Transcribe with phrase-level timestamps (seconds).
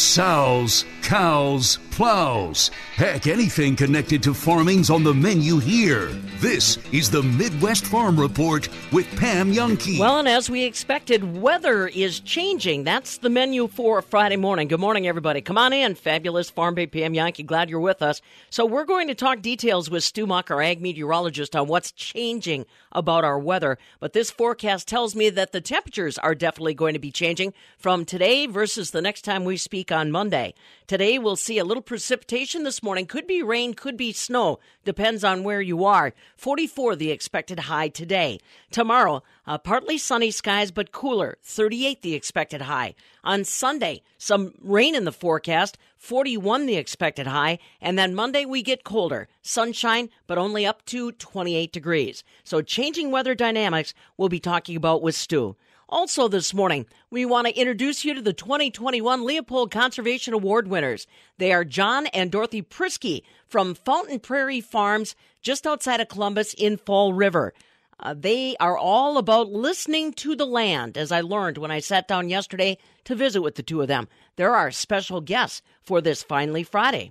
[0.00, 2.70] Sows, cows, plows.
[2.96, 6.06] Heck, anything connected to farming's on the menu here.
[6.38, 10.00] This is the Midwest Farm Report with Pam Jahnke.
[10.00, 12.84] Well, and as we expected, weather is changing.
[12.84, 14.68] That's the menu for Friday morning.
[14.68, 15.42] Good morning, everybody.
[15.42, 15.94] Come on in.
[15.94, 17.44] Fabulous Farm Babe Pam Jahnke.
[17.44, 18.22] Glad you're with us.
[18.48, 22.64] So we're going to talk details with Stu Muck, our ag meteorologist, on what's changing
[22.92, 23.76] about our weather.
[24.00, 28.06] But this forecast tells me that the temperatures are definitely going to be changing from
[28.06, 30.54] today versus the next time we speak on Monday.
[30.86, 33.06] Today we'll see a little precipitation this morning.
[33.06, 34.58] Could be rain, could be snow.
[34.84, 36.12] Depends on where you are.
[36.36, 38.38] 44 the expected high today.
[38.70, 41.38] Tomorrow, uh, partly sunny skies but cooler.
[41.42, 42.94] 38 the expected high.
[43.22, 45.78] On Sunday, some rain in the forecast.
[45.96, 47.58] 41 the expected high.
[47.80, 49.28] And then Monday we get colder.
[49.42, 52.24] Sunshine, but only up to 28 degrees.
[52.42, 55.56] So changing weather dynamics we'll be talking about with Stu.
[55.92, 61.08] Also, this morning, we want to introduce you to the 2021 Leopold Conservation Award winners.
[61.38, 66.76] They are John and Dorothy Priske from Fountain Prairie Farms, just outside of Columbus in
[66.76, 67.52] Fall River.
[67.98, 72.06] Uh, they are all about listening to the land, as I learned when I sat
[72.06, 74.06] down yesterday to visit with the two of them.
[74.36, 77.10] There are special guests for this Finally Friday.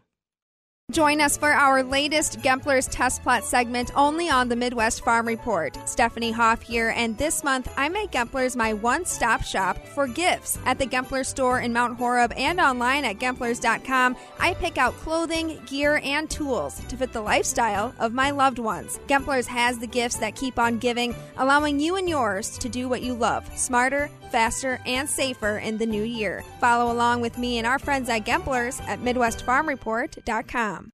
[0.91, 5.77] Join us for our latest Gempler's Test Plot segment only on the Midwest Farm Report.
[5.87, 10.57] Stephanie Hoff here, and this month I make Gempler's my one stop shop for gifts.
[10.65, 15.59] At the Gempler store in Mount Horeb and online at Gemplers.com, I pick out clothing,
[15.67, 18.99] gear, and tools to fit the lifestyle of my loved ones.
[19.07, 23.03] Gempler's has the gifts that keep on giving, allowing you and yours to do what
[23.03, 26.43] you love smarter, faster, and safer in the new year.
[26.59, 30.91] Follow along with me and our friends at Gempler's at MidwestFarmReport.com.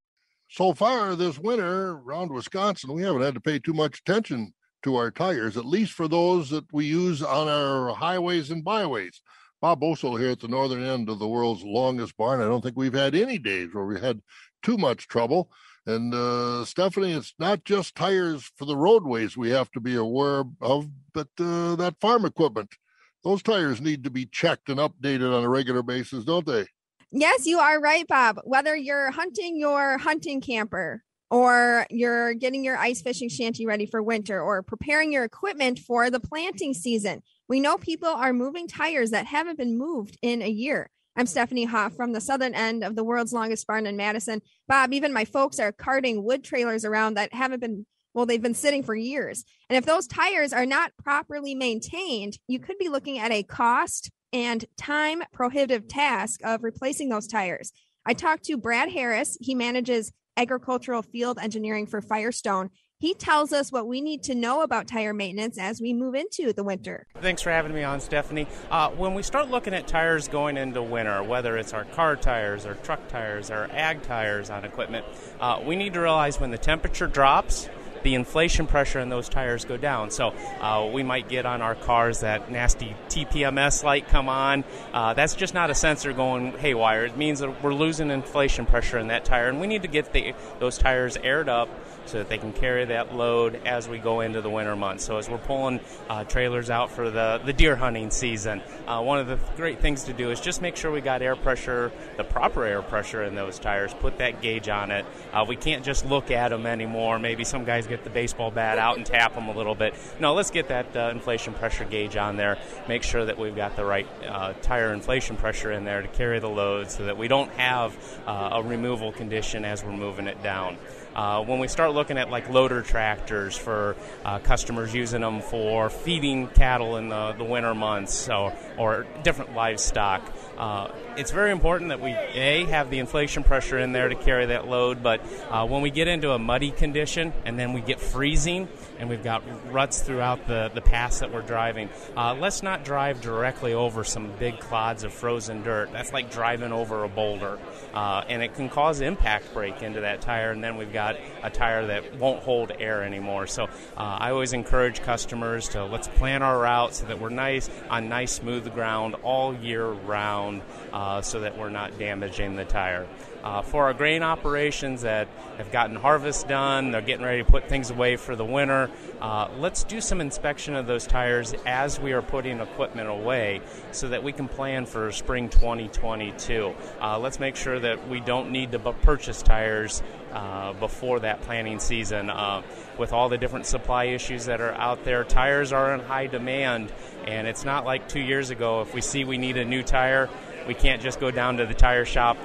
[0.49, 4.95] So far this winter around Wisconsin, we haven't had to pay too much attention to
[4.95, 9.21] our tires, at least for those that we use on our highways and byways.
[9.59, 12.39] Bob Bosold here at the northern end of the world's longest barn.
[12.39, 14.21] I don't think we've had any days where we had
[14.61, 15.49] too much trouble.
[15.87, 20.43] And uh, Stephanie, it's not just tires for the roadways we have to be aware
[20.61, 22.75] of, but uh, that farm equipment.
[23.25, 26.67] Those tires need to be checked and updated on a regular basis, don't they?
[27.11, 28.39] Yes, you are right, Bob.
[28.43, 34.03] Whether you're hunting your hunting camper or you're getting your ice fishing shanty ready for
[34.03, 39.09] winter or preparing your equipment for the planting season, we know people are moving tires
[39.09, 40.91] that haven't been moved in a year.
[41.15, 44.41] I'm Stephanie Hoff from the southern end of the world's longest barn in Madison.
[44.67, 48.55] Bob, even my folks are carting wood trailers around that haven't been, well, they've been
[48.55, 49.43] sitting for years.
[49.69, 54.09] And if those tires are not properly maintained, you could be looking at a cost
[54.33, 57.71] and time prohibitive task of replacing those tires.
[58.05, 59.37] I talked to Brad Harris.
[59.41, 62.69] He manages agricultural field engineering for Firestone.
[62.97, 66.53] He tells us what we need to know about tire maintenance as we move into
[66.53, 67.07] the winter.
[67.19, 68.47] Thanks for having me on, Stephanie.
[68.71, 72.65] Uh, when we start looking at tires going into winter, whether it's our car tires
[72.65, 75.05] or truck tires or ag tires on equipment,
[75.41, 77.67] uh, we need to realize when the temperature drops,
[78.05, 80.11] the inflation pressure in those tires go down.
[80.11, 80.27] So
[80.61, 84.63] uh, we might get on our cars that nasty TPMS light come on.
[84.93, 87.05] Uh, that's just not a sensor going haywire.
[87.05, 90.13] It means that we're losing inflation pressure in that tire, and we need to get
[90.13, 91.67] the, those tires aired up
[92.05, 95.03] so that they can carry that load as we go into the winter months.
[95.03, 95.79] So as we're pulling
[96.09, 100.03] uh, trailers out for the, the deer hunting season, uh, one of the great things
[100.05, 103.35] to do is just make sure we got air pressure, the proper air pressure in
[103.35, 103.93] those tires.
[103.93, 105.05] Put that gauge on it.
[105.33, 107.19] Uh, we can't just look at them anymore.
[107.19, 109.95] Maybe some guys get the baseball bat out and tap them a little bit.
[110.19, 112.57] No, let's get that uh, inflation pressure gauge on there.
[112.87, 116.39] Make sure that we've got the right uh, tire inflation pressure in there to carry
[116.39, 120.41] the load, so that we don't have uh, a removal condition as we're moving it
[120.43, 120.77] down.
[121.15, 123.95] Uh, when we start looking at like loader tractors for
[124.25, 129.55] uh, customers using them for feeding cattle in the, the winter months so, or different
[129.55, 130.21] livestock,
[130.57, 134.47] uh, it's very important that we a have the inflation pressure in there to carry
[134.47, 135.01] that load.
[135.01, 138.67] But uh, when we get into a muddy condition and then we get freezing
[138.99, 143.21] and we've got ruts throughout the the paths that we're driving, uh, let's not drive
[143.21, 145.91] directly over some big clods of frozen dirt.
[145.93, 147.57] That's like driving over a boulder,
[147.95, 150.51] uh, and it can cause impact break into that tire.
[150.51, 153.47] And then we've got a tire that won't hold air anymore.
[153.47, 157.69] So uh, I always encourage customers to let's plan our route so that we're nice
[157.89, 160.61] on nice smooth ground all year round
[160.93, 163.07] uh, so that we're not damaging the tire.
[163.45, 165.27] Uh, for our grain operations that
[165.59, 168.89] have gotten harvest done, they're getting ready to put things away for the winter.
[169.21, 173.61] Uh, let's do some inspection of those tires as we are putting equipment away
[173.91, 176.73] so that we can plan for spring 2022.
[176.99, 180.01] Uh, let's make sure that we don't need to purchase tires
[180.33, 182.31] uh, before that planning season.
[182.31, 182.63] Uh,
[182.97, 186.91] with all the different supply issues that are out there, tires are in high demand,
[187.27, 188.81] and it's not like two years ago.
[188.81, 190.29] If we see we need a new tire,
[190.67, 192.37] we can't just go down to the tire shop.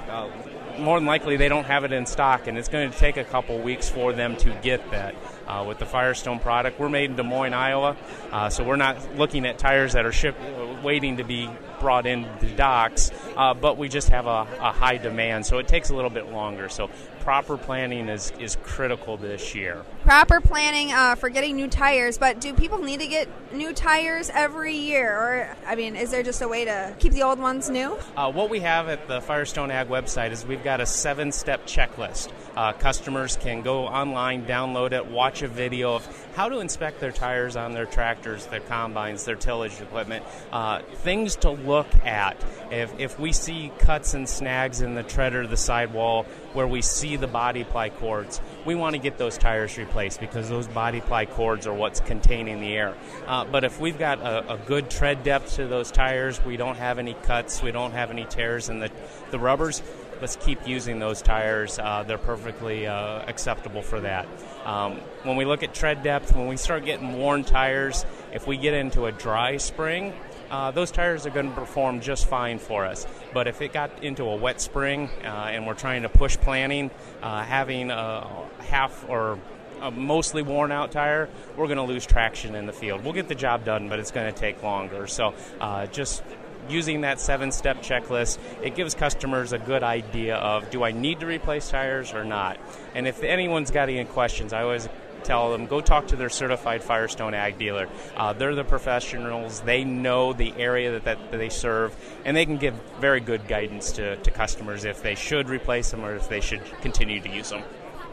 [0.71, 3.17] Uh, more than likely, they don't have it in stock, and it's going to take
[3.17, 5.15] a couple weeks for them to get that.
[5.47, 7.97] Uh, with the Firestone product, we're made in Des Moines, Iowa,
[8.31, 10.39] uh, so we're not looking at tires that are shipped,
[10.81, 11.49] waiting to be
[11.81, 15.67] brought in the docks, uh, but we just have a, a, high demand, so it
[15.67, 16.69] takes a little bit longer.
[16.69, 16.89] So
[17.21, 19.83] proper planning is, is critical this year.
[20.03, 24.29] Proper planning uh, for getting new tires, but do people need to get new tires
[24.33, 25.11] every year?
[25.11, 27.97] Or, I mean, is there just a way to keep the old ones new?
[28.17, 31.65] Uh, what we have at the Firestone Ag website is we've got a seven step
[31.67, 32.31] checklist.
[32.55, 37.11] Uh, customers can go online, download it, watch a video of how to inspect their
[37.11, 42.37] tires on their tractors, their combines, their tillage equipment, uh, things to look at.
[42.71, 46.23] If, if we see cuts and snags in the tread or the sidewall
[46.53, 50.49] where we see the body ply cords, we want to get those tires replaced because
[50.49, 52.95] those body ply cords are what's containing the air.
[53.27, 56.77] Uh, but if we've got a, a, good tread depth to those tires, we don't
[56.77, 58.91] have any cuts, we don't have any tears in the,
[59.31, 59.81] the rubbers,
[60.21, 61.79] let's keep using those tires.
[61.79, 64.27] Uh, they're perfectly uh, acceptable for that.
[64.63, 68.57] Um, when we look at tread depth, when we start getting worn tires, if we
[68.57, 70.13] get into a dry spring,
[70.51, 73.07] uh, those tires are going to perform just fine for us.
[73.33, 76.91] But if it got into a wet spring uh, and we're trying to push planning,
[77.23, 79.39] uh, having a half or
[79.81, 83.03] a mostly worn out tire, we're going to lose traction in the field.
[83.03, 85.07] We'll get the job done, but it's going to take longer.
[85.07, 86.21] So uh, just
[86.69, 91.19] using that seven step checklist, it gives customers a good idea of do I need
[91.21, 92.59] to replace tires or not?
[92.95, 94.87] And if anyone's got any questions, I always
[95.23, 97.87] tell them go talk to their certified Firestone ag dealer.
[98.15, 99.61] Uh, they're the professionals.
[99.61, 103.93] They know the area that, that, they serve, and they can give very good guidance
[103.93, 107.49] to, to customers if they should replace them or if they should continue to use
[107.49, 107.63] them.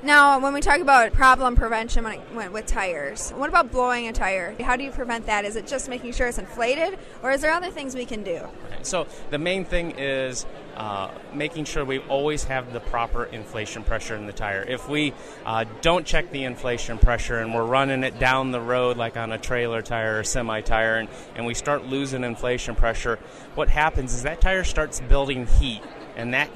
[0.03, 4.13] Now, when we talk about problem prevention when it with tires, what about blowing a
[4.13, 4.55] tire?
[4.63, 5.45] How do you prevent that?
[5.45, 8.47] Is it just making sure it's inflated, or is there other things we can do?
[8.83, 10.47] So the main thing is
[10.77, 14.63] uh, making sure we always have the proper inflation pressure in the tire.
[14.63, 15.15] If we
[15.45, 19.33] uh, don't check the inflation pressure and we're running it down the road like on
[19.33, 23.19] a trailer tire or semi tire, and, and we start losing inflation pressure,
[23.57, 25.83] what happens is that tire starts building heat,
[26.15, 26.51] and that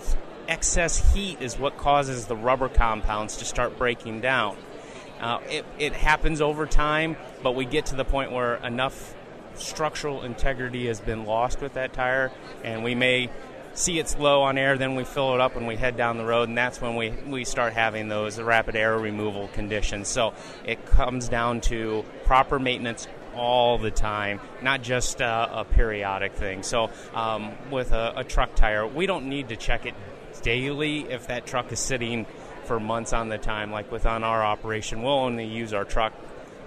[0.48, 4.56] excess heat is what causes the rubber compounds to start breaking down.
[5.20, 9.14] Uh, it, it happens over time, but we get to the point where enough
[9.54, 12.32] structural integrity has been lost with that tire,
[12.64, 13.30] and we may
[13.74, 16.24] see it's low on air, then we fill it up and we head down the
[16.24, 20.08] road, and that's when we, we start having those rapid air removal conditions.
[20.08, 20.34] So
[20.64, 26.62] it comes down to proper maintenance all the time, not just uh, a periodic thing.
[26.62, 29.94] So um, with a, a truck tire, we don't need to check it
[30.42, 32.26] daily if that truck is sitting
[32.64, 33.72] for months on the time.
[33.72, 36.12] Like with on our operation, we'll only use our truck,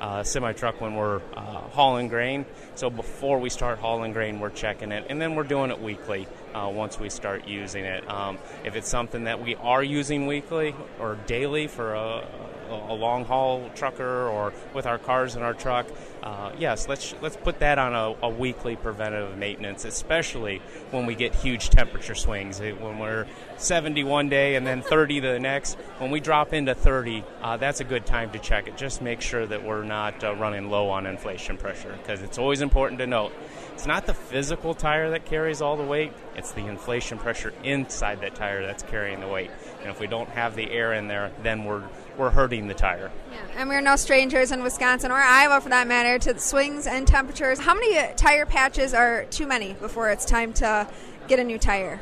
[0.02, 2.46] uh, semi truck, when we're uh, hauling grain.
[2.76, 6.28] So before we start hauling grain, we're checking it, and then we're doing it weekly
[6.54, 8.10] uh, once we start using it.
[8.10, 12.28] Um, if it's something that we are using weekly or daily for a,
[12.70, 15.86] a long haul trucker or with our cars in our truck,
[16.24, 21.14] uh, yes, let's let's put that on a, a, weekly preventative maintenance, especially when we
[21.14, 22.60] get huge temperature swings.
[22.60, 27.24] When we're 70 one day and then 30 the next, when we drop into 30,
[27.42, 28.76] uh, that's a good time to check it.
[28.76, 32.62] Just make sure that we're not uh, running low on inflation pressure because it's always
[32.62, 33.32] important to note
[33.76, 38.22] it's not the physical tire that carries all the weight, it's the inflation pressure inside
[38.22, 39.52] that tire that's carrying the weight.
[39.82, 41.84] And if we don't have the air in there, then we're
[42.18, 43.12] we're hurting the tire.
[43.32, 46.88] Yeah, and we're no strangers in Wisconsin or Iowa for that matter to the swings
[46.88, 47.60] and temperatures.
[47.60, 50.88] How many tire patches are too many before it's time to
[51.28, 52.02] get a new tire?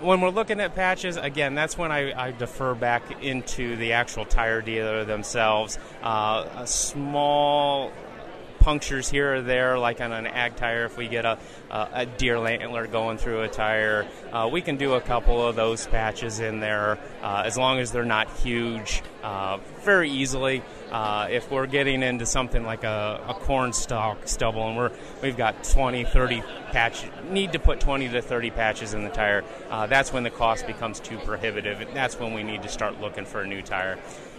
[0.00, 4.24] when we're looking at patches, again, that's when I, I defer back into the actual
[4.24, 5.78] tire dealer themselves.
[6.02, 7.92] Uh, a small
[8.58, 11.38] punctures here or there, like on an ag tire, if we get a,
[11.70, 15.56] a, a deer antler going through a tire, uh, we can do a couple of
[15.56, 20.62] those patches in there uh, as long as they're not huge uh, very easily.
[20.90, 25.36] Uh, if we're getting into something like a, a, corn stalk stubble and we're we've
[25.36, 29.86] got 20 30 patch need to put 20 to 30 patches in the tire uh,
[29.86, 31.84] that's when the cost becomes too prohibitive.
[31.92, 33.98] That's when we need to start looking for a new tire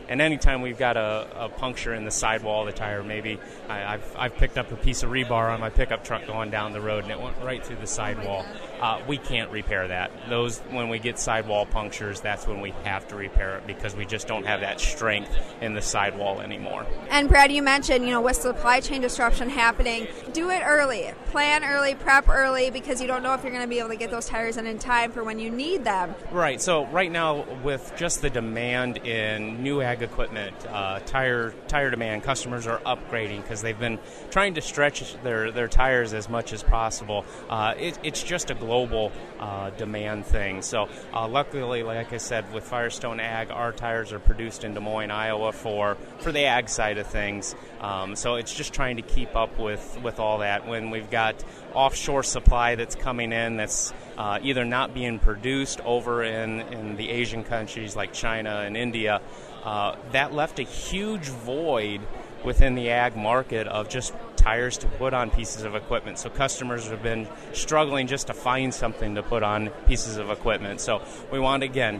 [0.09, 3.79] And anytime we've got a, a puncture in the sidewall of the tire, maybe I,
[3.79, 6.81] have I've picked up a piece of rebar on my pickup truck going down the
[6.81, 8.45] road and it went right through the sidewall.
[8.79, 10.11] Uh, we can't repair that.
[10.29, 14.05] Those when we get sidewall punctures, that's when we have to repair it because we
[14.05, 16.85] just don't have that strength in the sidewall anymore.
[17.09, 21.63] And Brad, you mentioned you know with supply chain disruption happening, do it early, plan
[21.63, 24.11] early, prep early because you don't know if you're going to be able to get
[24.11, 26.13] those tires in in time for when you need them.
[26.31, 26.61] Right.
[26.61, 32.23] So right now, with just the demand in new ag equipment, uh, tire tire demand,
[32.23, 36.63] customers are upgrading because they've been trying to stretch their their tires as much as
[36.63, 37.25] possible.
[37.49, 40.61] Uh, it, it's just a global uh, demand thing.
[40.61, 44.81] So, uh, luckily, like I said, with Firestone Ag, our tires are produced in Des
[44.81, 47.55] Moines, Iowa for, for the ag side of things.
[47.79, 50.67] Um, so, it's just trying to keep up with, with all that.
[50.67, 51.35] When we've got
[51.73, 57.09] offshore supply that's coming in that's uh, either not being produced over in, in the
[57.09, 59.21] Asian countries like China and India,
[59.63, 62.01] uh, that left a huge void
[62.47, 66.17] within the ag market of just tires to put on pieces of equipment.
[66.17, 70.79] So customers have been struggling just to find something to put on pieces of equipment.
[70.79, 71.99] So we want again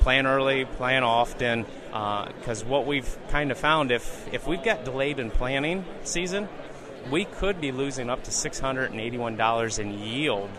[0.00, 4.84] plan early, plan often, because uh, what we've kind of found if if we've got
[4.84, 6.48] delayed in planning season,
[7.10, 10.50] we could be losing up to six hundred and eighty one dollars in yield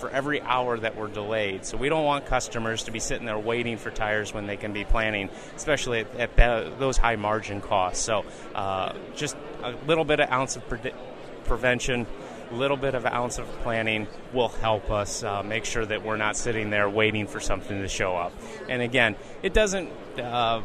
[0.00, 1.64] for every hour that we're delayed.
[1.64, 4.72] So we don't want customers to be sitting there waiting for tires when they can
[4.72, 8.02] be planning, especially at, at the, those high margin costs.
[8.02, 10.92] So uh, just a little bit of ounce of pre-
[11.44, 12.06] prevention
[12.52, 16.36] little bit of ounce of planning will help us uh, make sure that we're not
[16.36, 18.32] sitting there waiting for something to show up.
[18.68, 20.62] And again, it doesn't uh,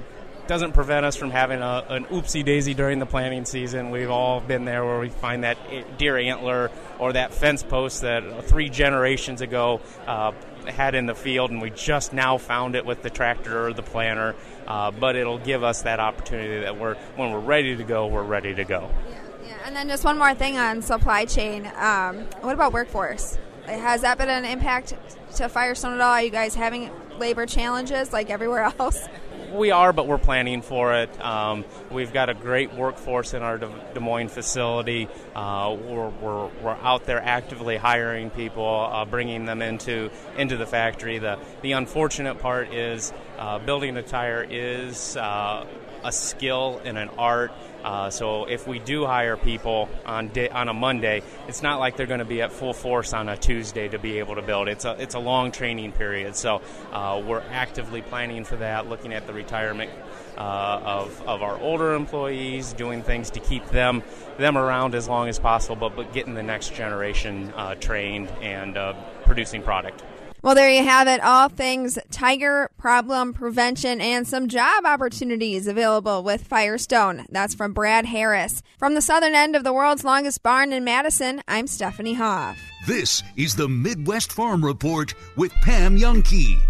[0.47, 3.89] doesn't prevent us from having a, an oopsie daisy during the planting season.
[3.89, 5.57] We've all been there where we find that
[5.97, 10.31] deer antler or that fence post that three generations ago uh,
[10.67, 13.83] had in the field, and we just now found it with the tractor or the
[13.83, 14.35] planter.
[14.67, 18.23] Uh, but it'll give us that opportunity that we're when we're ready to go, we're
[18.23, 18.89] ready to go.
[19.09, 19.57] Yeah, yeah.
[19.65, 21.71] And then just one more thing on supply chain.
[21.75, 23.37] Um, what about workforce?
[23.67, 24.93] Has that been an impact
[25.35, 26.13] to Firestone at all?
[26.13, 29.07] Are you guys having labor challenges like everywhere else?
[29.53, 31.23] We are, but we're planning for it.
[31.23, 35.07] Um, we've got a great workforce in our Des Moines facility.
[35.35, 40.65] Uh, we're, we're, we're, out there actively hiring people, uh, bringing them into into the
[40.65, 41.17] factory.
[41.17, 45.65] The the unfortunate part is uh, building a tire is uh,
[46.03, 47.51] a skill and an art.
[47.85, 52.07] Uh, so if we do hire people on on a Monday, it's not like they're
[52.07, 54.67] going to be at full force on a Tuesday to be able to build.
[54.67, 56.35] It's a it's a long training period.
[56.35, 59.91] So uh, we're actively planning for that, looking at the retirement
[60.35, 64.01] uh, of of our older employees, doing things to keep them
[64.39, 68.77] them around as long as possible, but, but getting the next generation uh, trained and
[68.77, 68.93] uh,
[69.25, 70.03] producing product.
[70.45, 71.21] Well, there you have it.
[71.23, 77.25] All things tiger problem prevention and some job opportunities available with Firestone.
[77.31, 78.61] That's from Brad Harris.
[78.77, 82.59] From the southern end of the world's longest barn in Madison, I'm Stephanie Hoff.
[82.85, 86.61] This is the Midwest Farm Report with Pam Jahnke.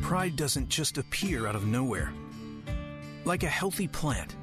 [0.00, 2.14] Pride doesn't just appear out of nowhere.
[3.26, 4.34] Like a healthy plant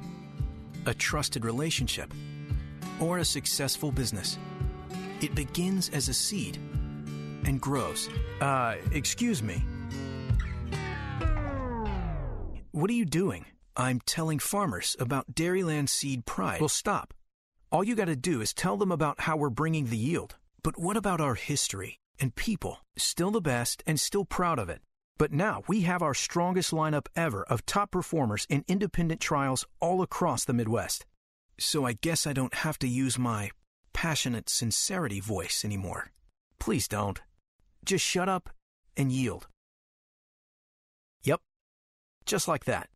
[0.88, 2.12] a trusted relationship,
[3.00, 4.38] or a successful business.
[5.20, 6.56] It begins as a seed
[7.44, 8.08] and grows.
[8.40, 9.62] Uh, excuse me.
[12.72, 13.44] What are you doing?
[13.76, 16.60] I'm telling farmers about Dairyland Seed Pride.
[16.60, 17.14] Well, stop.
[17.70, 20.36] All you got to do is tell them about how we're bringing the yield.
[20.62, 22.78] But what about our history and people?
[22.96, 24.80] Still the best and still proud of it.
[25.18, 30.00] But now we have our strongest lineup ever of top performers in independent trials all
[30.00, 31.04] across the Midwest.
[31.58, 33.50] So I guess I don't have to use my
[33.92, 36.12] passionate sincerity voice anymore.
[36.60, 37.20] Please don't.
[37.84, 38.50] Just shut up
[38.96, 39.48] and yield.
[41.24, 41.40] Yep,
[42.24, 42.88] just like that.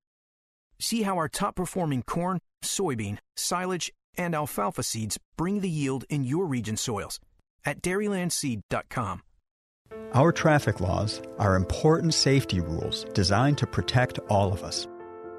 [0.79, 6.23] See how our top performing corn, soybean, silage, and alfalfa seeds bring the yield in
[6.23, 7.19] your region soils
[7.64, 9.23] at dairylandseed.com.
[10.15, 14.87] Our traffic laws are important safety rules designed to protect all of us.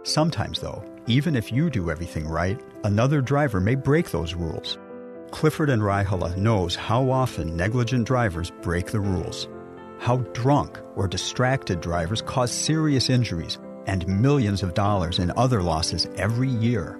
[0.03, 4.77] Sometimes, though, even if you do everything right, another driver may break those rules.
[5.31, 9.47] Clifford and Raihala knows how often negligent drivers break the rules,
[9.99, 16.07] how drunk or distracted drivers cause serious injuries and millions of dollars in other losses
[16.17, 16.99] every year.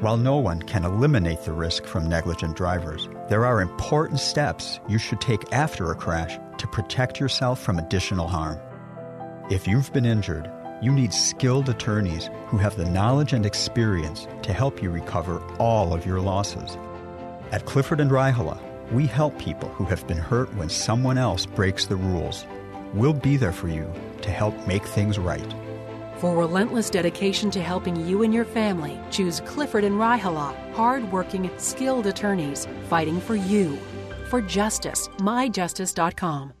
[0.00, 4.96] While no one can eliminate the risk from negligent drivers, there are important steps you
[4.96, 8.58] should take after a crash to protect yourself from additional harm.
[9.50, 14.54] If you've been injured, you need skilled attorneys who have the knowledge and experience to
[14.54, 16.78] help you recover all of your losses.
[17.52, 18.58] At Clifford and Raihala,
[18.90, 22.46] We help people who have been hurt when someone else breaks the rules.
[22.94, 23.92] We'll be there for you
[24.22, 25.54] to help make things right.
[26.20, 32.06] For relentless dedication to helping you and your family, choose Clifford and Raihala, hard-working, skilled
[32.06, 33.78] attorneys fighting for you.
[34.28, 36.52] For justice, myjustice.com.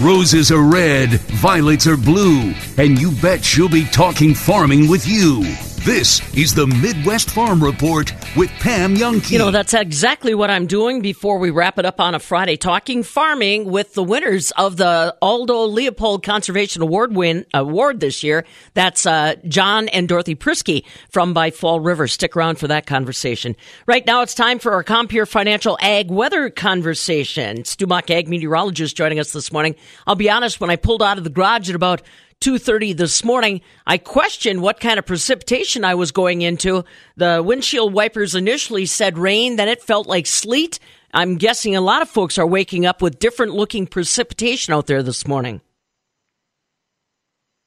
[0.00, 1.10] Roses are red,
[1.42, 5.44] violets are blue, and you bet she'll be talking farming with you.
[5.84, 9.30] This is the Midwest Farm Report with Pam Jahnke.
[9.30, 12.56] You know, that's exactly what I'm doing before we wrap it up on a Friday,
[12.56, 18.46] talking farming with the winners of the Aldo Leopold Conservation Award win award this year.
[18.72, 22.08] That's uh, John and Dorothy Priske from By Fall River.
[22.08, 23.54] Stick around for that conversation.
[23.84, 27.66] Right now, it's time for our Compeer Financial Ag Weather conversation.
[27.66, 29.74] Stu Muck, ag meteorologist, joining us this morning.
[30.06, 32.00] I'll be honest, when I pulled out of the garage at about
[32.40, 36.84] 2:30 this morning, I questioned what kind of precipitation I was going into.
[37.16, 40.78] The windshield wipers initially said rain, then it felt like sleet.
[41.12, 45.02] I'm guessing a lot of folks are waking up with different looking precipitation out there
[45.02, 45.60] this morning.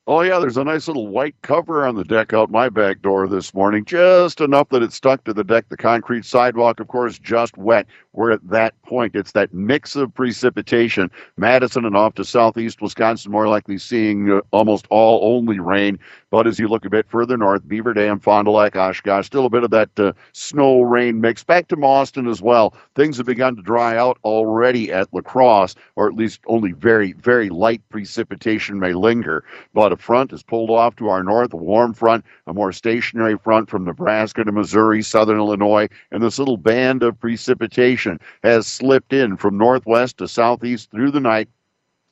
[0.10, 3.28] Oh yeah, there's a nice little white cover on the deck out my back door
[3.28, 5.68] this morning, just enough that it stuck to the deck.
[5.68, 7.88] The concrete sidewalk, of course, just wet.
[8.14, 9.18] We're at that point.
[9.18, 11.12] It's that mix of precipitation.
[11.36, 16.00] Madison and off to southeast Wisconsin, more likely seeing uh, almost all only rain.
[16.30, 19.46] But as you look a bit further north, Beaver Dam, Fond du Lac, Oshkosh, still
[19.46, 21.44] a bit of that uh, snow rain mix.
[21.44, 22.74] Back to Mauston as well.
[22.96, 27.12] Things have begun to dry out already at La Crosse, or at least only very,
[27.12, 29.44] very light precipitation may linger.
[29.74, 33.70] But front is pulled off to our north, a warm front, a more stationary front
[33.70, 39.38] from Nebraska to Missouri, southern Illinois, and this little band of precipitation has slipped in
[39.38, 41.50] from northwest to southeast through the night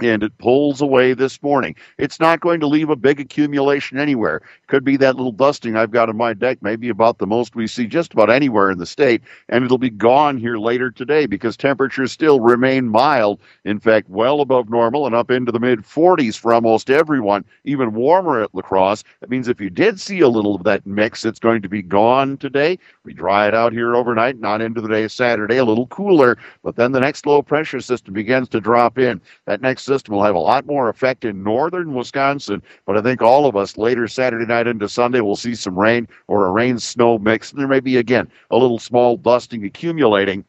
[0.02, 1.76] and it pulls away this morning.
[1.98, 4.42] It's not going to leave a big accumulation anywhere.
[4.68, 7.68] Could be that little dusting I've got on my deck, maybe about the most we
[7.68, 11.56] see just about anywhere in the state, and it'll be gone here later today because
[11.56, 13.40] temperatures still remain mild.
[13.64, 17.94] In fact, well above normal and up into the mid 40s for almost everyone, even
[17.94, 19.04] warmer at La Crosse.
[19.22, 21.82] That means if you did see a little of that mix, it's going to be
[21.82, 22.80] gone today.
[23.06, 26.76] We dry it out here overnight, not into the day Saturday, a little cooler, but
[26.76, 29.22] then the next low pressure system begins to drop in.
[29.46, 33.22] That next system will have a lot more effect in northern Wisconsin, but I think
[33.22, 36.80] all of us later Saturday night into Sunday will see some rain or a rain
[36.80, 37.52] snow mix.
[37.52, 40.44] There may be, again, a little small dusting accumulating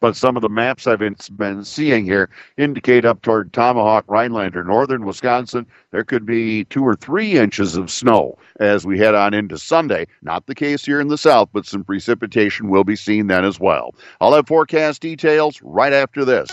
[0.00, 5.04] but some of the maps I've been, seeing here indicate up toward Tomahawk, Rhinelander, northern
[5.04, 9.58] Wisconsin, there could be two or three inches of snow as we head on into
[9.58, 10.06] Sunday.
[10.22, 13.58] Not the case here in the south, but some precipitation will be seen then as
[13.58, 13.94] well.
[14.20, 16.50] I'll have forecast details right after this.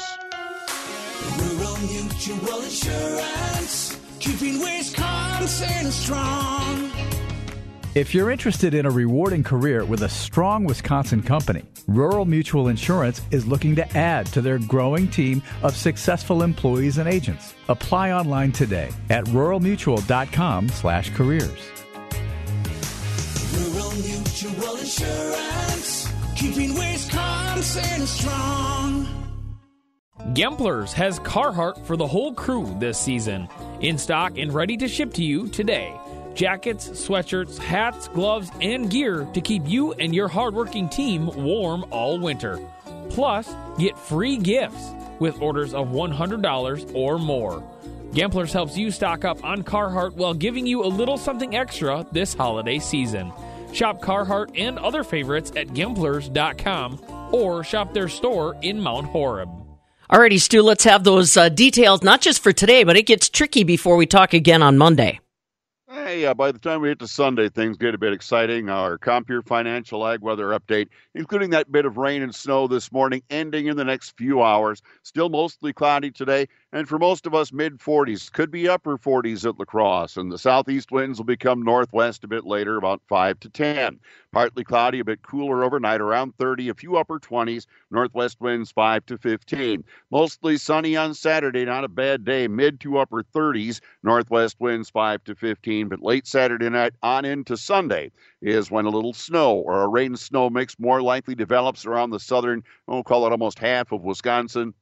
[1.38, 6.85] Rural Mutual Insurance, keeping Wisconsin strong.
[7.96, 13.22] If you're interested in a rewarding career with a strong Wisconsin company, Rural Mutual Insurance
[13.32, 17.54] is looking to add to their growing team of successful employees and agents.
[17.70, 21.72] Apply online today at ruralmutual.com/careers.
[23.54, 29.08] Rural Mutual Insurance, keeping Wisconsin strong.
[30.34, 33.48] Gemplers has Carhartt for the whole crew this season.
[33.80, 35.94] In stock and ready to ship to you today.
[36.36, 42.20] Jackets, sweatshirts, hats, gloves, and gear to keep you and your hardworking team warm all
[42.20, 42.60] winter.
[43.10, 47.64] Plus, get free gifts with orders of $100 or more.
[48.12, 52.34] Gemplers helps you stock up on Carhartt while giving you a little something extra this
[52.34, 53.32] holiday season.
[53.74, 57.02] Shop Carhartt and other favorites at Gemplers.com
[57.34, 59.50] or shop their store in Mount Horeb.
[60.10, 63.64] Alrighty, Stu, let's have those uh, details, not just for today, but it gets tricky
[63.64, 65.20] before we talk again on Monday.
[66.16, 68.70] Hey, uh, by the time we get to Sunday, things get a bit exciting.
[68.70, 73.22] Our Compeer Financial Ag Weather Update, including that bit of rain and snow this morning,
[73.30, 74.82] ending in the next few hours.
[75.04, 78.30] Still mostly cloudy today, and for most of us, mid 40s.
[78.30, 82.28] Could be upper 40s at La Crosse, and the southeast winds will become northwest a
[82.28, 83.98] bit later, about 5 to 10.
[84.34, 89.06] Partly cloudy, a bit cooler overnight, around 30, a few upper 20s, northwest winds 5
[89.06, 89.86] to 15.
[90.12, 95.24] Mostly sunny on Saturday, not a bad day, mid to upper 30s, northwest winds 5
[95.24, 95.88] to 15.
[95.88, 98.12] But late Saturday night on into Sunday
[98.42, 102.20] is when a little snow or a rain snow mix more likely develops around the
[102.20, 104.74] southern, we'll call it almost half of Wisconsin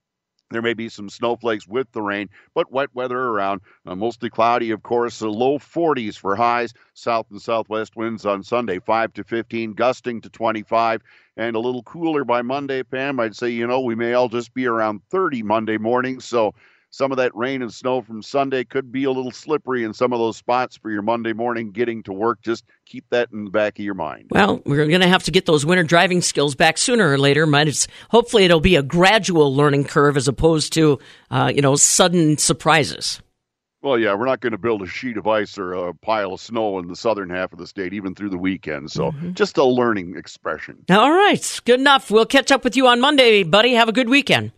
[0.52, 3.62] there may be some snowflakes with the rain, but wet weather around.
[3.86, 5.20] Uh, mostly cloudy, of course.
[5.20, 6.74] The low 40s for highs.
[6.94, 11.02] South and southwest winds on Sunday, 5 to 15, gusting to 25,
[11.38, 13.20] and a little cooler by Monday, Pam.
[13.20, 16.20] I'd say, you know, we may all just be around 30 Monday morning.
[16.20, 16.54] So
[16.94, 20.14] some of that rain and snow from Sunday could be a little slippery in some
[20.14, 22.40] of those spots for your Monday morning getting to work.
[22.44, 24.28] Just keep that in the back of your mind.
[24.30, 27.48] Well, we're going to have to get those winter driving skills back sooner or later.
[27.48, 31.00] Might hopefully it'll be a gradual learning curve as opposed to
[31.32, 33.20] uh, you know sudden surprises.
[33.82, 36.42] Well, yeah, we're not going to build a sheet of ice or a pile of
[36.42, 38.92] snow in the southern half of the state, even through the weekend.
[38.92, 39.34] So, Mm-hmm.
[39.34, 40.86] just a learning expression.
[40.92, 42.12] All right, good enough.
[42.12, 43.74] We'll catch up with you on Monday, buddy.
[43.74, 44.52] Have a good weekend.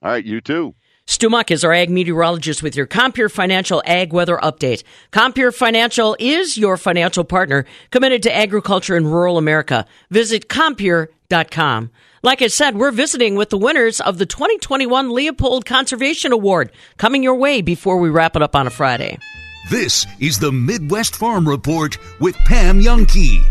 [0.00, 0.74] All right, you too.
[1.06, 4.84] Stu Muck is our ag meteorologist with your Compeer Financial Ag Weather Update.
[5.10, 9.84] Compeer Financial is your financial partner committed to agriculture in rural America.
[10.10, 11.90] Visit Compeer.com.
[12.22, 17.24] Like I said, we're visiting with the winners of the 2021 Leopold Conservation Award coming
[17.24, 19.18] your way before we wrap it up on a Friday.
[19.70, 23.44] This is the Midwest Farm Report with Pam Jahnke.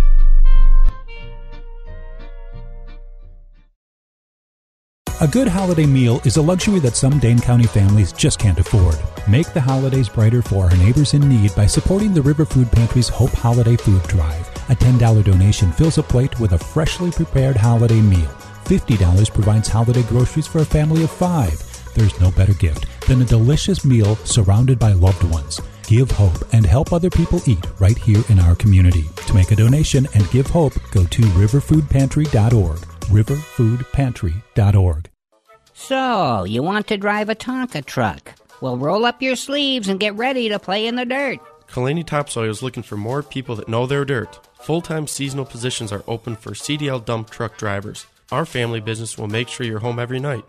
[5.21, 8.97] A good holiday meal is a luxury that some Dane County families just can't afford.
[9.29, 13.07] Make the holidays brighter for our neighbors in need by supporting the River Food Pantry's
[13.07, 14.47] Hope Holiday Food Drive.
[14.71, 18.31] A $10 donation fills a plate with a freshly prepared holiday meal.
[18.65, 21.61] $50 provides holiday groceries for a family of five.
[21.93, 25.61] There's no better gift than a delicious meal surrounded by loved ones.
[25.83, 29.05] Give hope and help other people eat right here in our community.
[29.27, 32.79] To make a donation and give hope, go to riverfoodpantry.org.
[33.01, 35.10] riverfoodpantry.org.
[35.87, 38.33] So, you want to drive a Tonka truck?
[38.61, 41.39] Well, roll up your sleeves and get ready to play in the dirt.
[41.67, 44.39] Kalani Topsoil is looking for more people that know their dirt.
[44.61, 48.05] Full time seasonal positions are open for CDL dump truck drivers.
[48.31, 50.45] Our family business will make sure you're home every night.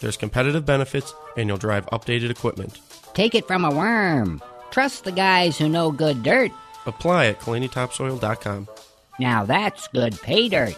[0.00, 2.80] There's competitive benefits, and you'll drive updated equipment.
[3.14, 4.42] Take it from a worm.
[4.72, 6.50] Trust the guys who know good dirt.
[6.86, 8.66] Apply at KalaniTopsoil.com.
[9.20, 10.76] Now that's good pay dirt.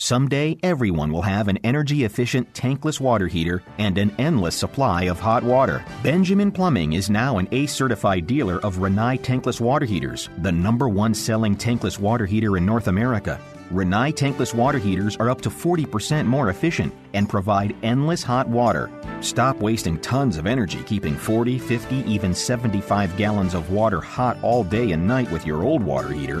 [0.00, 5.18] Someday, everyone will have an energy efficient tankless water heater and an endless supply of
[5.18, 5.84] hot water.
[6.04, 10.88] Benjamin Plumbing is now an ACE certified dealer of Rinnai tankless water heaters, the number
[10.88, 13.40] one selling tankless water heater in North America.
[13.72, 18.92] Rinnai tankless water heaters are up to 40% more efficient and provide endless hot water.
[19.20, 24.62] Stop wasting tons of energy keeping 40, 50, even 75 gallons of water hot all
[24.62, 26.40] day and night with your old water heater.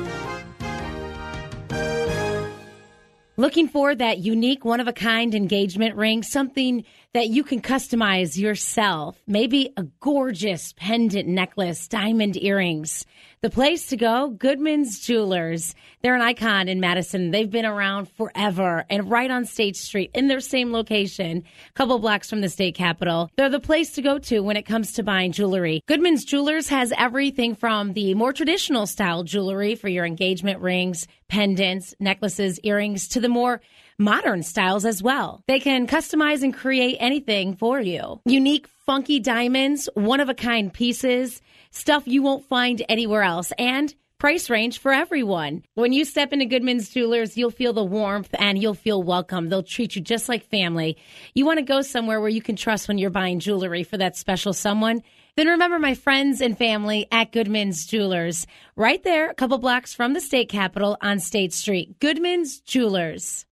[3.41, 8.37] Looking for that unique, one of a kind engagement ring, something that you can customize
[8.37, 9.19] yourself.
[9.25, 13.03] Maybe a gorgeous pendant necklace, diamond earrings.
[13.43, 15.73] The place to go, Goodman's Jewelers.
[16.03, 17.31] They're an icon in Madison.
[17.31, 21.97] They've been around forever and right on State Street in their same location, a couple
[21.97, 23.31] blocks from the state capitol.
[23.37, 25.81] They're the place to go to when it comes to buying jewelry.
[25.87, 31.95] Goodman's Jewelers has everything from the more traditional style jewelry for your engagement rings, pendants,
[31.99, 33.59] necklaces, earrings to the more
[33.97, 35.43] modern styles as well.
[35.47, 38.21] They can customize and create anything for you.
[38.25, 43.93] Unique, funky diamonds, one of a kind pieces, stuff you won't find anywhere else, and
[44.21, 45.63] price range for everyone.
[45.73, 49.49] When you step into Goodman's Jewelers, you'll feel the warmth and you'll feel welcome.
[49.49, 50.95] They'll treat you just like family.
[51.33, 54.15] You want to go somewhere where you can trust when you're buying jewelry for that
[54.15, 55.01] special someone?
[55.37, 60.13] Then remember my friends and family at Goodman's Jewelers, right there, a couple blocks from
[60.13, 61.99] the state capitol on State Street.
[61.99, 63.47] Goodman's Jewelers.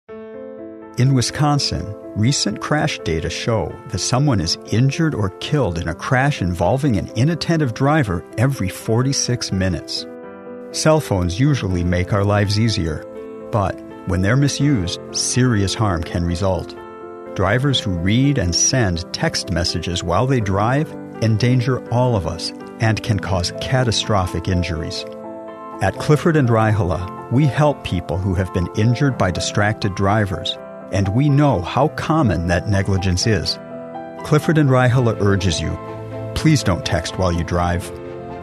[0.97, 6.41] In Wisconsin, recent crash data show that someone is injured or killed in a crash
[6.41, 10.07] involving an inattentive driver every 46 minutes.
[10.71, 13.05] Cell phones usually make our lives easier,
[13.51, 13.77] but
[14.07, 16.77] when they're misused, serious harm can result.
[17.35, 23.03] Drivers who read and send text messages while they drive endanger all of us and
[23.03, 25.05] can cause catastrophic injuries.
[25.83, 30.57] At Clifford and Raihala, we help people who have been injured by distracted drivers,
[30.95, 33.59] and we know how common that negligence is.
[34.25, 35.77] Clifford and Raihala urges you,
[36.35, 37.91] please don't text while you drive.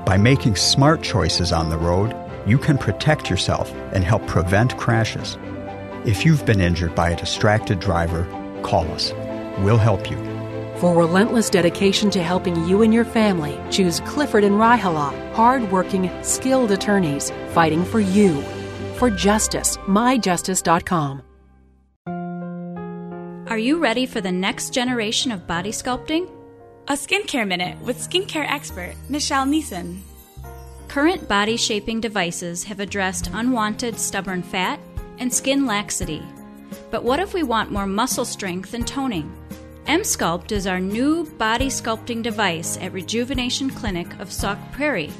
[0.05, 5.37] By making smart choices on the road, you can protect yourself and help prevent crashes.
[6.05, 8.25] If you've been injured by a distracted driver,
[8.63, 9.13] call us.
[9.59, 10.17] We'll help you.
[10.77, 16.71] For relentless dedication to helping you and your family, choose Clifford and Raihala, hardworking, skilled
[16.71, 18.41] attorneys fighting for you.
[18.97, 21.21] For justice, myjustice.com.
[23.51, 26.25] Are you ready for the next generation of body sculpting?
[26.87, 29.99] A skincare minute with skincare expert Michelle Neeson.
[30.87, 34.79] Current body shaping devices have addressed unwanted stubborn fat
[35.19, 36.23] and skin laxity.
[36.91, 39.29] But what if we want more muscle strength and toning?
[39.85, 45.11] Emsculpt is our new body sculpting device at Rejuvenation Clinic of Sauk Prairie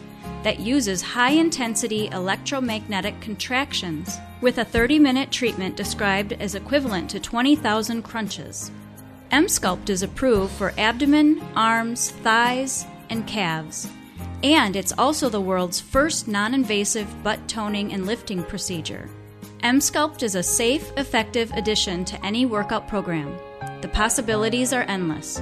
[0.43, 7.19] that uses high intensity electromagnetic contractions with a 30 minute treatment described as equivalent to
[7.19, 8.71] 20,000 crunches.
[9.32, 13.89] Emsculpt is approved for abdomen, arms, thighs, and calves.
[14.43, 19.10] And it's also the world's first non invasive butt toning and lifting procedure.
[19.63, 23.38] Emsculpt is a safe, effective addition to any workout program.
[23.82, 25.39] The possibilities are endless.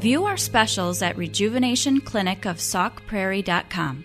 [0.00, 4.04] View our specials at rejuvenationclinicofsaukprairie.com.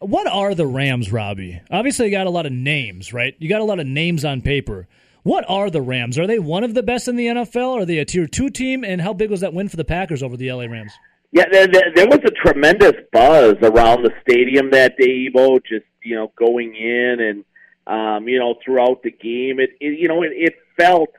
[0.00, 1.60] What are the Rams, Robbie?
[1.70, 3.36] Obviously, you got a lot of names, right?
[3.38, 4.88] You got a lot of names on paper.
[5.22, 6.18] What are the Rams?
[6.18, 7.80] Are they one of the best in the NFL?
[7.80, 8.84] Are they a tier two team?
[8.84, 10.92] And how big was that win for the Packers over the LA Rams?
[11.30, 15.84] Yeah, there, there, there was a tremendous buzz around the stadium that day, Ebo, just,
[16.02, 17.44] you know, going in and,
[17.86, 19.60] um, you know, throughout the game.
[19.60, 21.10] It, it you know, it, it felt,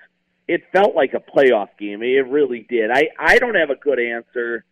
[0.48, 2.02] it felt like a playoff game.
[2.04, 2.92] It really did.
[2.92, 4.66] I, I don't have a good answer,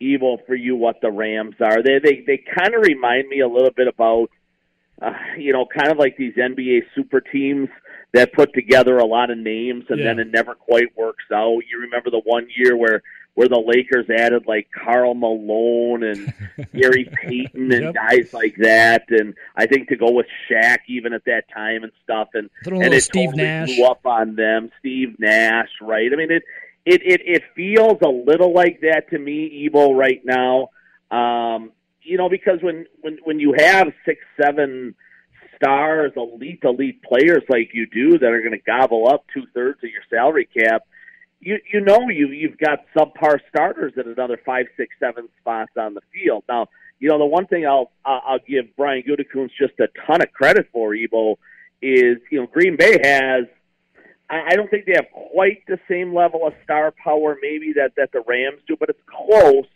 [0.00, 1.82] evil for you what the Rams are.
[1.82, 4.30] They, they, they kind of remind me a little bit about,
[5.02, 7.68] uh, you know, kind of like these NBA super teams
[8.14, 10.06] that put together a lot of names and Yeah.
[10.06, 11.60] then it never quite works out.
[11.70, 13.02] You remember the one year where
[13.38, 16.34] where the Lakers added like Karl Malone and
[16.74, 17.94] Gary Payton and Yep.
[17.94, 21.92] guys like that, and I think to go with Shaq even at that time and
[22.02, 23.76] stuff, and Throw and it Steve totally Nash.
[23.76, 24.72] blew up on them.
[24.80, 26.10] Steve Nash, right?
[26.12, 26.42] I mean, it
[26.84, 30.70] it it, it feels a little like that to me, Evo, right now.
[31.16, 31.70] Um,
[32.02, 34.96] you know, because when when when you have six, seven
[35.54, 39.78] stars, elite, elite players like you do that are going to gobble up two thirds
[39.84, 40.82] of your salary cap,
[41.40, 45.94] you you know you you've got subpar starters at another five, six, seven spots on
[45.94, 46.44] the field.
[46.48, 50.32] Now, you know the one thing I'll I'll give Brian Gutekunst just a ton of
[50.32, 51.38] credit for, Ebo,
[51.80, 53.44] is you know Green Bay has.
[54.28, 57.92] I I don't think they have quite the same level of star power, maybe that
[57.96, 59.66] that the Rams do, but it's close.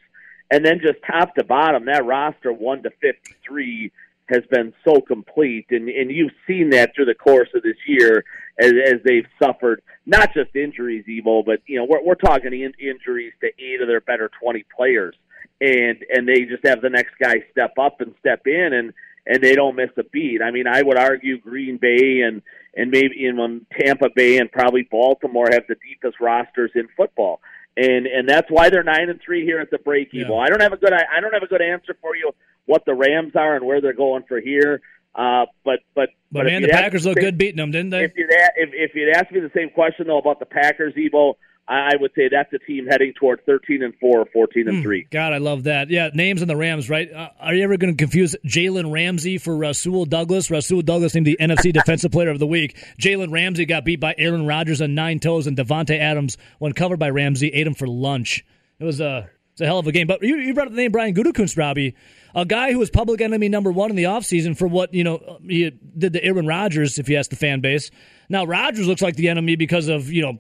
[0.51, 3.93] And then just top to bottom, that roster one to fifty three
[4.27, 8.25] has been so complete, and and you've seen that through the course of this year
[8.59, 12.73] as as they've suffered not just injuries, Evo, but you know we're we're talking in,
[12.79, 15.15] injuries to eight of their better twenty players,
[15.61, 18.93] and and they just have the next guy step up and step in, and
[19.27, 20.43] and they don't miss a beat.
[20.43, 22.43] I mean, I would argue Green Bay and
[22.75, 27.41] and maybe in Tampa Bay and probably Baltimore have the deepest rosters in football.
[27.77, 30.39] And and that's why they're nine and three here at the break, Evo.
[30.39, 32.33] I don't have a good I, I don't have a good answer for you
[32.67, 34.81] what the Rams are and where they're going for here.
[35.15, 38.05] Uh, but but But, man, the Packers look good beating them, didn't they?
[38.05, 40.95] If you'd a- if, if you'd asked me the same question though about the Packers,
[40.95, 41.35] Evo,
[41.69, 44.83] I, would say that's a team heading toward thirteen and four or fourteen and Hmm,
[44.83, 45.07] three.
[45.11, 45.91] God, I love that.
[45.91, 47.11] Yeah, names on the Rams, right?
[47.13, 50.51] Uh, are you ever going to confuse Jalen Ramsey for Rasul Douglas?
[50.51, 52.77] Rasul Douglas named the NFC Defensive Player of the Week.
[52.99, 56.99] Jalen Ramsey got beat by Aaron Rodgers on nine toes, and Davante Adams, when covered
[56.99, 58.45] by Ramsey, ate him for lunch.
[58.81, 60.07] It was a, it's a hell of a game.
[60.07, 61.95] But you, you brought up the name Brian Gutekunst, Robbie,
[62.35, 65.39] a guy who was public enemy number one in the offseason for what, you know,
[65.47, 67.91] he did to Aaron Rodgers, if you ask the fan base.
[68.29, 70.39] Now, Rodgers looks like the enemy because of, you know,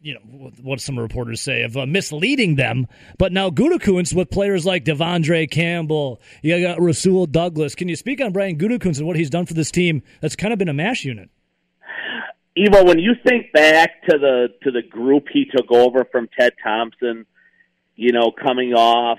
[0.00, 2.86] you know what- some reporters say of uh, misleading them.
[3.18, 7.74] But now Gutekunst with players like De'Vondre Campbell, you got Rasul Douglas.
[7.74, 10.02] Can you speak on Brian Gutekunst and what he's done for this team?
[10.20, 11.30] That's kind of been a mash unit.
[12.56, 16.52] Evo, when you think back to the to the group he took over from Ted
[16.62, 17.24] Thompson,
[17.96, 19.18] you know, coming off,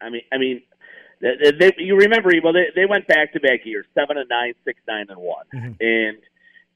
[0.00, 0.62] I mean, I mean,
[1.20, 2.52] they, they, you remember Evo?
[2.52, 5.46] They, they went back to back years, seven and nine, six nine and one,
[5.80, 6.18] and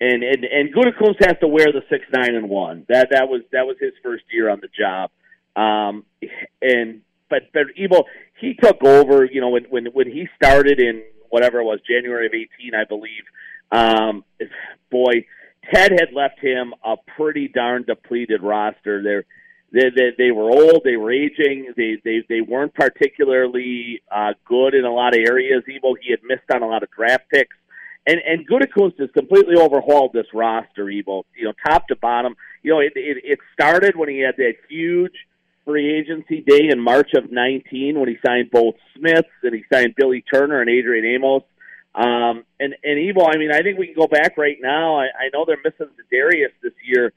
[0.00, 2.86] and and and Gutekunst has to wear the six nine and one.
[2.88, 5.10] That that was that was his first year on the job,
[5.56, 6.04] um,
[6.62, 8.04] and but but Evo
[8.40, 9.24] he took over.
[9.24, 12.84] You know, when when when he started in whatever it was January of eighteen, I
[12.84, 13.24] believe.
[13.72, 14.24] Um,
[14.90, 15.26] boy,
[15.72, 19.02] Ted had left him a pretty darn depleted roster.
[19.02, 19.24] They're,
[19.76, 24.74] they they they were old, they were aging, they they they weren't particularly uh, good
[24.74, 25.62] in a lot of areas.
[25.68, 27.56] Evo he had missed on a lot of draft picks,
[28.06, 30.86] and and Gutekunst has completely overhauled this roster.
[30.86, 32.36] Evo, you know, top to bottom.
[32.62, 35.14] You know, it it, it started when he had that huge
[35.66, 39.94] free agency day in March of 19 when he signed both Smiths and he signed
[39.96, 41.42] Billy Turner and Adrian Amos.
[41.92, 44.96] Um, and, and Evo, I mean, I think we can go back right now.
[44.96, 47.12] I, I know they're missing Darius this year,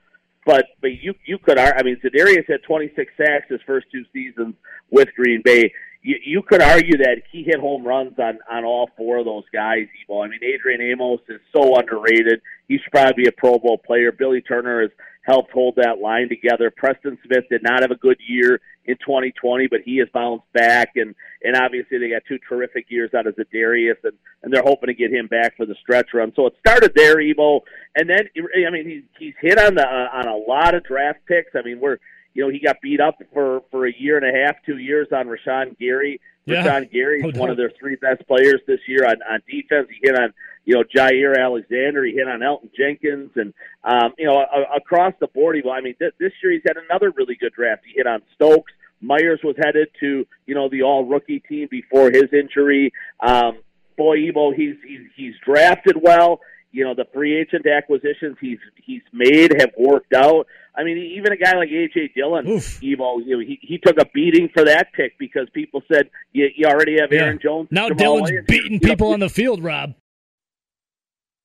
[0.49, 4.55] but, but you, you could, I mean, Za'Darius had 26 sacks his first two seasons
[4.89, 5.71] with Green Bay.
[6.01, 9.43] You, you could argue that he hit home runs on on all four of those
[9.53, 9.87] guys.
[10.09, 10.23] Evo.
[10.23, 12.41] I mean, Adrian Amos is so underrated.
[12.67, 14.11] He should probably be a Pro Bowl player.
[14.11, 14.91] Billy Turner has
[15.23, 16.71] helped hold that line together.
[16.71, 20.91] Preston Smith did not have a good year in 2020, but he has bounced back,
[20.95, 24.87] and and obviously they got two terrific years out of Za'Darius, and and they're hoping
[24.87, 26.33] to get him back for the stretch run.
[26.35, 27.61] So it started there, Evo,
[27.95, 31.19] and then I mean he's he's hit on the uh, on a lot of draft
[31.27, 31.51] picks.
[31.55, 31.99] I mean we're
[32.33, 35.07] you know, he got beat up for for a year and a half, two years
[35.11, 36.21] on Rashan Gary.
[36.45, 36.63] Yeah.
[36.63, 39.87] Rashan Gary is one of their three best players this year on on defense.
[39.89, 40.33] He hit on
[40.65, 42.03] you know Jaire Alexander.
[42.05, 45.55] He hit on Elgton Jenkins, and um, you know a, across the board.
[45.55, 47.83] He, I mean, th- this year he's had another really good draft.
[47.85, 48.71] He hit on Stokes.
[49.01, 52.93] Myers was headed to you know the all rookie team before his injury.
[53.19, 53.59] Um,
[53.97, 56.41] boy, Evo, he's he's he's drafted well.
[56.71, 60.47] You know the free agent acquisitions he's he's made have worked out.
[60.75, 64.05] I mean, even a guy like AJ Dillon, Evo, you know, he he took a
[64.13, 67.67] beating for that pick because people said you, you already have Aaron Jones.
[67.71, 68.47] Now Jamal Dylan's Williams.
[68.47, 69.93] beating You know, people on the field, Rob.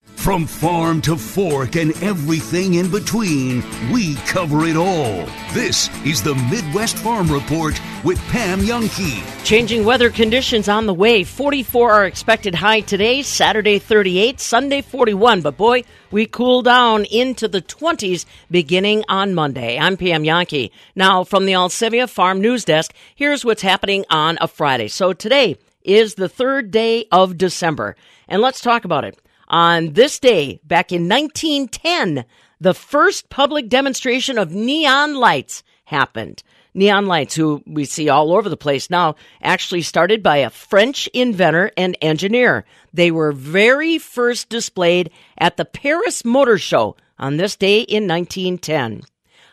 [0.04, 3.62] From farm to fork and everything in between,
[3.92, 5.26] we cover it all.
[5.52, 9.44] This is the Midwest Farm Report with Pam Jahnke.
[9.44, 11.24] Changing weather conditions on the way.
[11.24, 15.42] 44 are expected high today, Saturday 38, Sunday 41.
[15.42, 19.78] But boy, we cool down into the 20s beginning on Monday.
[19.78, 20.70] I'm Pam Jahnke.
[20.94, 24.88] Now, from the Alcivia Farm News Desk, here's what's happening on a Friday.
[24.88, 27.94] So today is the third day of December,
[28.26, 29.18] and let's talk about it.
[29.48, 32.24] On this day, back in 1910,
[32.60, 36.42] the first public demonstration of neon lights happened.
[36.76, 41.06] Neon lights, who we see all over the place now, actually started by a French
[41.08, 42.64] inventor and engineer.
[42.92, 49.02] They were very first displayed at the Paris Motor Show on this day in 1910.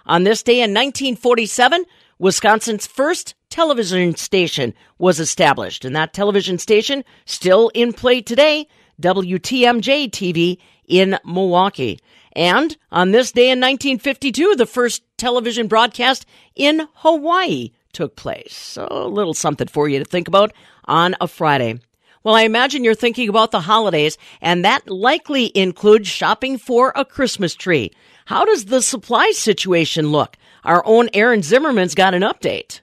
[0.07, 1.85] On this day in 1947,
[2.17, 8.67] Wisconsin's first television station was established, and that television station still in play today,
[9.01, 11.99] WTMJ TV in Milwaukee.
[12.33, 18.53] And on this day in 1952, the first television broadcast in Hawaii took place.
[18.53, 20.53] So a little something for you to think about
[20.85, 21.79] on a Friday.
[22.23, 27.03] Well, I imagine you're thinking about the holidays, and that likely includes shopping for a
[27.03, 27.91] Christmas tree.
[28.25, 30.37] How does the supply situation look?
[30.63, 32.81] Our own Aaron Zimmerman's got an update.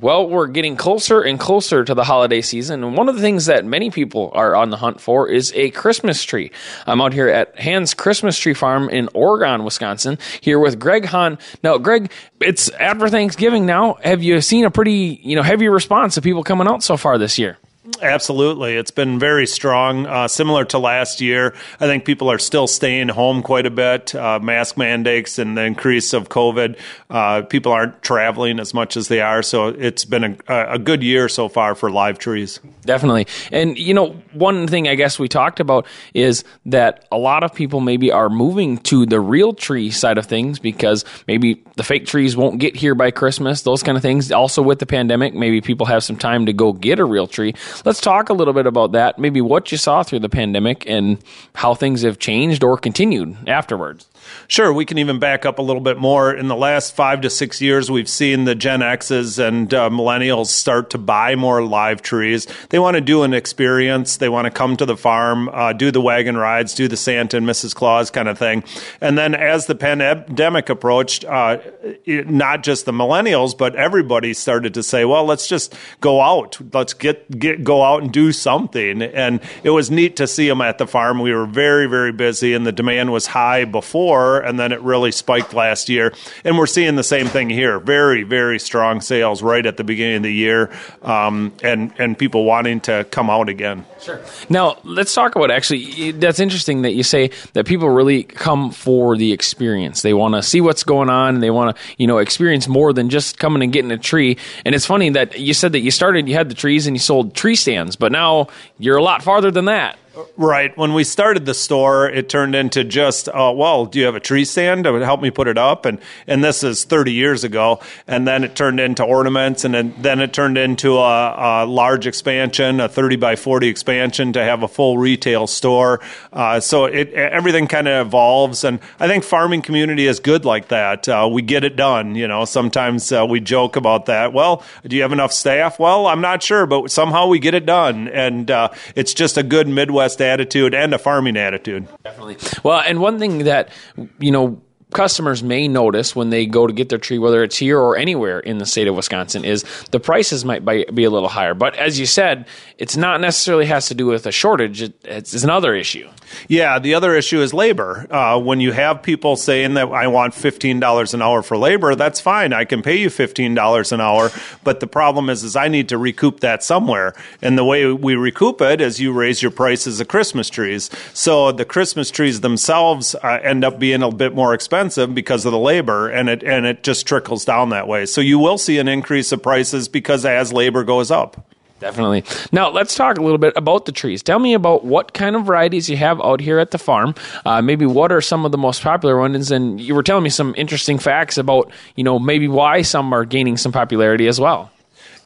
[0.00, 3.46] Well, we're getting closer and closer to the holiday season, and one of the things
[3.46, 6.52] that many people are on the hunt for is a Christmas tree.
[6.86, 11.36] I'm out here at Hann's Christmas Tree Farm in Oregon, Wisconsin, here with Greg Hann.
[11.64, 13.94] Now, Greg, it's after Thanksgiving now.
[14.04, 17.18] Have you seen a pretty, you know, heavy response of people coming out so far
[17.18, 17.58] this year?
[18.00, 18.76] Absolutely.
[18.76, 21.54] It's been very strong, uh, similar to last year.
[21.80, 24.14] I think people are still staying home quite a bit.
[24.14, 26.78] Uh, mask mandates and the increase of COVID.
[27.10, 29.42] Uh, people aren't traveling as much as they are.
[29.42, 32.60] So it's been a, a good year so far for live trees.
[32.82, 33.26] Definitely.
[33.50, 37.54] And, you know, one thing I guess we talked about is that a lot of
[37.54, 42.06] people maybe are moving to the real tree side of things because maybe the fake
[42.06, 44.30] trees won't get here by Christmas, those kind of things.
[44.30, 47.54] Also, with the pandemic, maybe people have some time to go get a real tree.
[47.84, 51.18] Let's talk a little bit about that, maybe what you saw through the pandemic and
[51.54, 54.08] how things have changed or continued afterwards.
[54.46, 56.32] Sure, we can even back up a little bit more.
[56.32, 60.46] In the last five to six years, we've seen the Gen Xs and uh, millennials
[60.46, 62.46] start to buy more live trees.
[62.70, 64.16] They want to do an experience.
[64.16, 67.36] They want to come to the farm, uh, do the wagon rides, do the Santa
[67.36, 67.74] and Mrs.
[67.74, 68.64] Claus kind of thing.
[69.00, 71.58] And then as the pandemic approached, uh,
[72.04, 76.58] it, not just the millennials, but everybody started to say, well, let's just go out.
[76.72, 79.02] Let's get, get go out and do something.
[79.02, 81.20] And it was neat to see them at the farm.
[81.20, 85.12] We were very, very busy, and the demand was high before and then it really
[85.12, 86.12] spiked last year.
[86.44, 87.78] And we're seeing the same thing here.
[87.78, 90.70] Very, very strong sales right at the beginning of the year,
[91.02, 93.84] um, and and people wanting to come out again.
[94.00, 94.20] Sure.
[94.48, 96.12] Now let's talk about actually.
[96.12, 100.02] That's interesting that you say that people really come for the experience.
[100.02, 101.34] They want to see what's going on.
[101.34, 104.36] And They want to you know experience more than just coming and getting a tree.
[104.64, 107.00] And it's funny that you said that you started, you had the trees and you
[107.00, 109.98] sold tree stands, but now you're a lot farther than that.
[110.36, 110.76] Right.
[110.76, 114.20] When we started the store, it turned into just, uh, well, do you have a
[114.20, 115.84] tree stand would help me put it up?
[115.84, 117.80] And and this is 30 years ago.
[118.06, 122.06] And then it turned into ornaments, and then, then it turned into a, a large
[122.06, 126.00] expansion, a 30 by 40 expansion to have a full retail store.
[126.32, 130.68] Uh, so it everything kind of evolves, and I think farming community is good like
[130.68, 131.08] that.
[131.08, 132.14] Uh, we get it done.
[132.14, 134.32] You know, sometimes uh, we joke about that.
[134.32, 135.78] Well, do you have enough staff?
[135.78, 139.42] Well, I'm not sure, but somehow we get it done, and uh, it's just a
[139.42, 141.88] good Midwest attitude and a farming attitude.
[142.04, 142.36] Definitely.
[142.62, 143.70] Well, and one thing that
[144.18, 144.60] you know
[144.92, 148.40] customers may notice when they go to get their tree, whether it's here or anywhere
[148.40, 151.54] in the state of Wisconsin, is the prices might be a little higher.
[151.54, 152.46] But as you said,
[152.78, 154.82] it's not necessarily has to do with a shortage.
[155.04, 156.08] It's, another issue.
[156.48, 158.06] Yeah, the other issue is labor.
[158.10, 161.94] Uh, when you have people saying that I want fifteen dollars an hour for labor,
[161.94, 162.52] that's fine.
[162.52, 164.30] I can pay you fifteen dollars an hour.
[164.64, 168.14] But the problem is, is I need to recoup that somewhere, and the way we
[168.14, 170.90] recoup it is you raise your prices of Christmas trees.
[171.14, 175.52] So the Christmas trees themselves uh, end up being a bit more expensive because of
[175.52, 178.06] the labor, and it and it just trickles down that way.
[178.06, 181.46] So you will see an increase of prices because as labor goes up.
[181.80, 182.24] Definitely.
[182.50, 184.22] Now, let's talk a little bit about the trees.
[184.22, 187.14] Tell me about what kind of varieties you have out here at the farm.
[187.44, 189.50] Uh, maybe what are some of the most popular ones?
[189.50, 193.24] And you were telling me some interesting facts about, you know, maybe why some are
[193.24, 194.70] gaining some popularity as well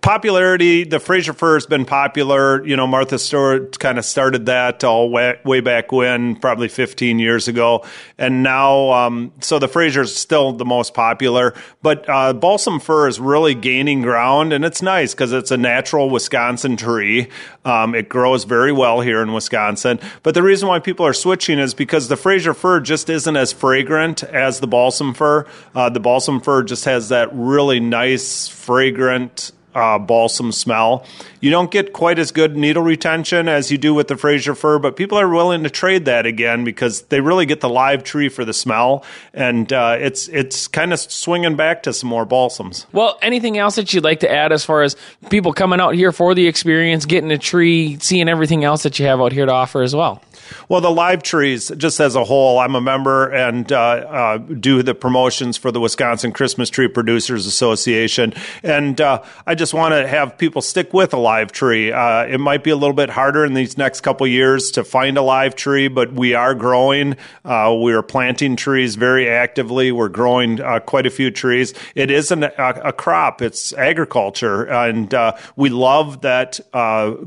[0.02, 2.66] popularity, the Fraser fir has been popular.
[2.66, 7.20] You know, Martha Stewart kind of started that all way, way, back when, probably 15
[7.20, 7.86] years ago.
[8.18, 13.06] And now, um, so the Fraser is still the most popular, but uh, balsam fir
[13.08, 17.28] is really gaining ground, and it's nice because it's a natural Wisconsin tree.
[17.64, 20.00] Um, it grows very well here in Wisconsin.
[20.24, 23.52] But the reason why people are switching is because the Fraser fir just isn't as
[23.52, 25.46] fragrant as the balsam fir.
[25.76, 31.04] Uh, the balsam fir just has that really nice, fragrant, uh, balsam smell.
[31.40, 34.78] You don't get quite as good needle retention as you do with the Fraser fir,
[34.78, 38.28] but people are willing to trade that again because they really get the live tree
[38.28, 42.86] for the smell, and uh, it's it's kind of swinging back to some more balsams.
[42.92, 44.96] Well, anything else that you'd like to add as far as
[45.30, 49.06] people coming out here for the experience, getting a tree, seeing everything else that you
[49.06, 50.22] have out here to offer as well?
[50.68, 54.82] Well, the live trees, just as a whole, I'm a member and uh, uh, do
[54.82, 58.34] the promotions for the Wisconsin Christmas Tree Producers Association.
[58.62, 61.92] And uh, I just want to have people stick with a live tree.
[61.92, 65.16] Uh, it might be a little bit harder in these next couple years to find
[65.16, 67.16] a live tree, but we are growing.
[67.44, 69.92] Uh, we are planting trees very actively.
[69.92, 71.74] We're growing uh, quite a few trees.
[71.94, 72.52] It is an, a,
[72.84, 74.64] a, crop, it's agriculture.
[74.64, 75.14] And
[75.56, 76.60] we love that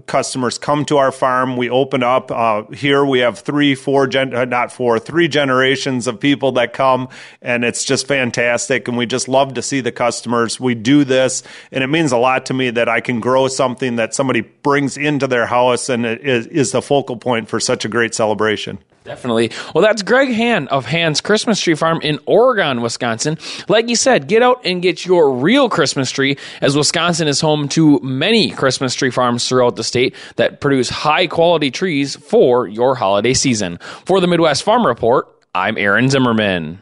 [0.05, 1.57] customers come to our farm.
[1.57, 3.05] We open up here.
[3.05, 7.07] We we have three, four, gen- uh, not four, three generations of people that come,
[7.41, 8.89] and it's just fantastic.
[8.89, 10.59] And we just love to see the customers.
[10.59, 11.41] We do this,
[11.71, 14.97] and it means a lot to me that I can grow something that somebody brings
[14.97, 18.79] into their house and it is, is the focal point for such a great celebration.
[19.05, 19.51] Definitely.
[19.75, 23.37] Well, that's Greg Hann of Hann's Christmas Tree Farm in Oregon, Wisconsin.
[23.69, 27.69] Like you said, get out and get your real Christmas tree, as Wisconsin is home
[27.69, 32.95] to many Christmas tree farms throughout the state that produce high quality trees for your
[32.95, 33.77] holiday season.
[34.05, 36.81] For the Midwest Farm Report, I'm Aaron Zimmerman.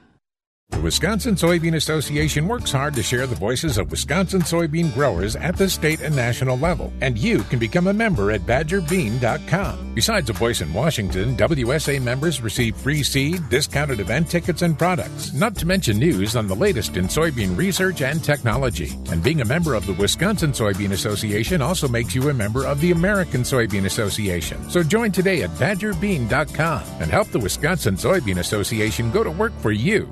[0.73, 5.55] The Wisconsin Soybean Association works hard to share the voices of Wisconsin soybean growers at
[5.55, 9.93] the state and national level, and you can become a member at badgerbean.com.
[9.93, 15.31] Besides a voice in Washington, WSA members receive free seed, discounted event tickets, and products,
[15.31, 18.93] not to mention news on the latest in soybean research and technology.
[19.11, 22.81] And being a member of the Wisconsin Soybean Association also makes you a member of
[22.81, 24.67] the American Soybean Association.
[24.71, 29.71] So join today at badgerbean.com and help the Wisconsin Soybean Association go to work for
[29.71, 30.09] you.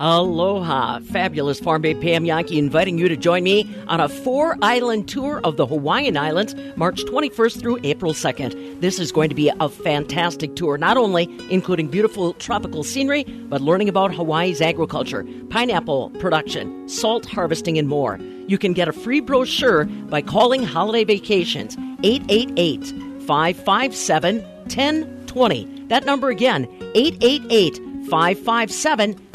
[0.00, 1.00] Aloha.
[1.00, 5.42] Fabulous Farm Babe Pam Jahnke inviting you to join me on a four island tour
[5.44, 8.80] of the Hawaiian Islands, March 21st through April 2nd.
[8.80, 13.60] This is going to be a fantastic tour, not only including beautiful tropical scenery, but
[13.60, 18.18] learning about Hawaii's agriculture, pineapple production, salt harvesting, and more.
[18.46, 22.86] You can get a free brochure by calling Holiday Vacations 888
[23.26, 25.84] 557 1020.
[25.88, 27.76] That number again, 888
[28.08, 29.29] 557 1020.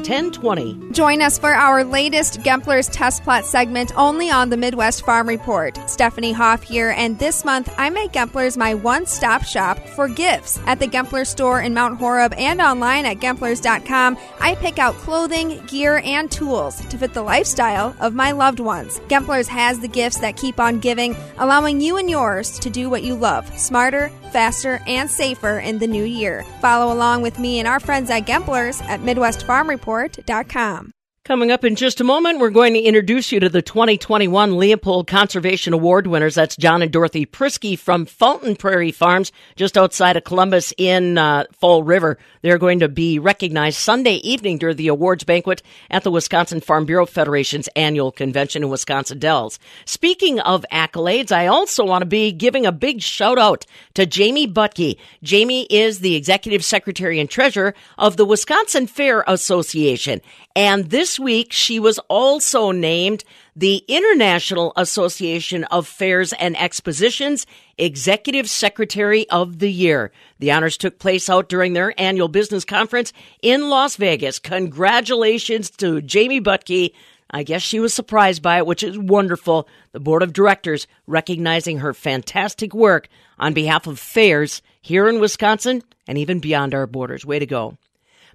[0.91, 5.79] Join us for our latest Gempler's Test Plot segment only on the Midwest Farm Report.
[5.89, 10.59] Stephanie Hoff here, and this month I make Gempler's my one stop shop for gifts.
[10.67, 15.59] At the Gempler store in Mount Horeb and online at Gemplers.com, I pick out clothing,
[15.65, 18.99] gear, and tools to fit the lifestyle of my loved ones.
[19.07, 23.01] Gemplers has the gifts that keep on giving, allowing you and yours to do what
[23.01, 26.43] you love smarter, faster, and safer in the new year.
[26.61, 30.91] Follow along with me and our friends at Gemplers at Midwest Farm Report report.com.
[31.25, 35.07] Coming up in just a moment, we're going to introduce you to the 2021 Leopold
[35.07, 36.35] Conservation Award winners.
[36.35, 41.45] That's John and Dorothy Priske from Fountain Prairie Farms, just outside of Columbus in uh,
[41.51, 42.19] Fall River.
[42.43, 46.85] They're going to be recognized Sunday evening during the awards banquet at the Wisconsin Farm
[46.85, 49.57] Bureau Federation's annual convention in Wisconsin Dells.
[49.85, 53.65] Speaking of accolades, I also want to be giving a big shout out
[53.95, 54.99] to Jamie Butke.
[55.23, 60.21] Jamie is the executive secretary and treasurer of the Wisconsin Fair Association.
[60.55, 63.25] And this week, she was also named
[63.57, 67.45] the International Association of Fairs and Expositions
[67.77, 70.13] Executive Secretary of the Year.
[70.39, 74.39] The honors took place out during their annual business conference in Las Vegas.
[74.39, 76.93] Congratulations to Jamie Butke.
[77.31, 79.67] I guess she was surprised by it, which is wonderful.
[79.91, 85.83] The board of directors recognizing her fantastic work on behalf of fairs here in Wisconsin
[86.07, 87.25] and even beyond our borders.
[87.25, 87.77] Way to go.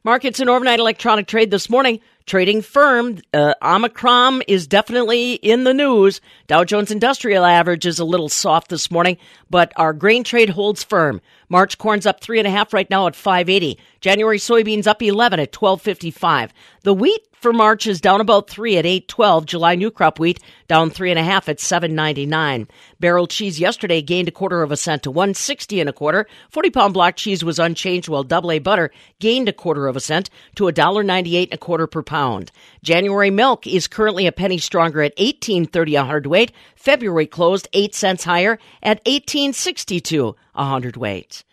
[0.02, 2.00] Markets and overnight electronic trade this morning.
[2.26, 3.18] Trading firm.
[3.34, 6.20] Uh, Omicron is definitely in the news.
[6.46, 9.16] Dow Jones Industrial Average is a little soft this morning,
[9.48, 11.20] but our grain trade holds firm.
[11.48, 13.78] March corn's up three and a half right now at 580.
[14.00, 16.52] January soybeans up 11 at 1255.
[16.82, 19.46] The wheat for March is down about three at 812.
[19.46, 22.68] July new crop wheat down three and a half at 799.
[23.00, 26.26] Barrel cheese yesterday gained a quarter of a cent to 160 and a quarter.
[26.50, 30.00] 40 pound block cheese was unchanged while double A butter gained a quarter of a
[30.00, 32.50] cent to a dollar 98 and a quarter per pound.
[32.82, 36.50] January milk is currently a penny stronger at 1830 a hundredweight.
[36.74, 41.44] February closed 8 cents higher at 1862 a hundredweight.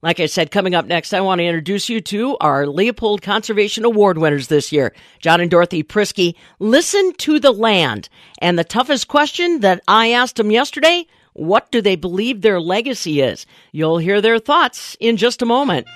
[0.00, 3.84] Like I said, coming up next, I want to introduce you to our Leopold Conservation
[3.84, 6.34] Award winners this year, John and Dorothy Priske.
[6.60, 8.08] Listen to the land.
[8.38, 13.20] And the toughest question that I asked them yesterday, what do they believe their legacy
[13.20, 13.44] is?
[13.70, 15.86] You'll hear their thoughts in just a moment.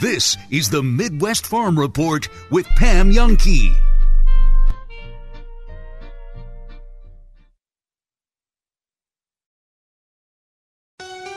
[0.00, 3.76] This is the Midwest Farm Report with Pam Jahnke.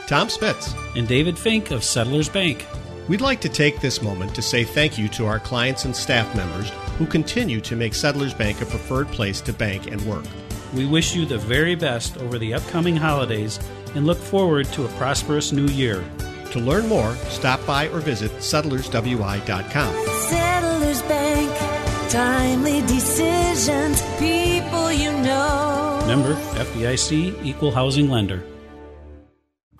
[0.06, 0.72] Tom Spitz.
[0.94, 2.64] and David Fink of Settlers Bank.
[3.08, 6.32] We'd like to take this moment to say thank you to our clients and staff
[6.36, 10.24] members who continue to make Settlers Bank a preferred place to bank and work.
[10.72, 13.58] We wish you the very best over the upcoming holidays
[13.96, 16.04] and look forward to a prosperous new year.
[16.52, 19.94] To learn more, stop by or visit settlerswi.com.
[20.28, 26.04] Settlers Bank, timely decisions, people you know.
[26.06, 28.44] Member FDIC Equal Housing Lender.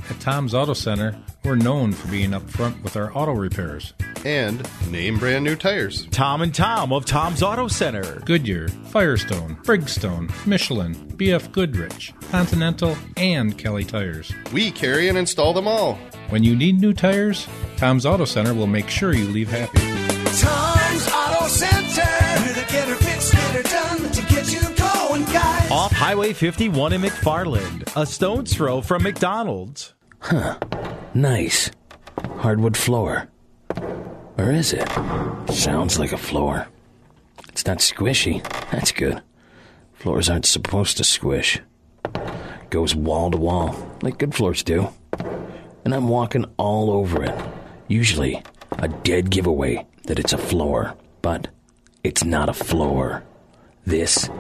[0.09, 1.14] At Tom's Auto Center,
[1.45, 3.95] we're known for being upfront with our auto repairs.
[4.24, 6.07] And name brand new tires.
[6.11, 8.20] Tom and Tom of Tom's Auto Center.
[8.24, 14.32] Goodyear, Firestone, Bridgestone, Michelin, BF Goodrich, Continental, and Kelly Tires.
[14.53, 15.99] We carry and install them all.
[16.28, 19.80] When you need new tires, Tom's Auto Center will make sure you leave happy.
[20.40, 25.70] Tom's Auto Center, with get her fixed, get her done to get you going, guys.
[25.70, 29.95] Off Highway 51 in McFarland, a stone's throw from McDonald's.
[30.23, 30.57] Huh.
[31.14, 31.70] Nice.
[32.39, 33.29] Hardwood floor.
[34.39, 34.89] Or is it?
[35.51, 36.68] Sounds like a floor.
[37.49, 38.43] It's not squishy.
[38.70, 39.20] That's good.
[39.95, 41.61] Floors aren't supposed to squish.
[42.70, 44.89] Goes wall to wall, like good floors do.
[45.85, 47.39] And I'm walking all over it.
[47.89, 48.43] Usually,
[48.79, 50.95] a dead giveaway that it's a floor.
[51.20, 51.49] But
[52.05, 53.25] it's not a floor.
[53.85, 54.31] This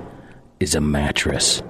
[0.60, 1.60] is a mattress.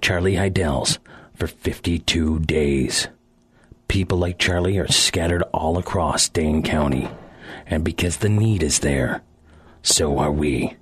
[0.00, 1.00] Charlie Heidel's
[1.34, 3.08] for 52 days.
[3.88, 7.08] People like Charlie are scattered all across Dane County.
[7.66, 9.22] And because the need is there,
[9.82, 10.76] so are we.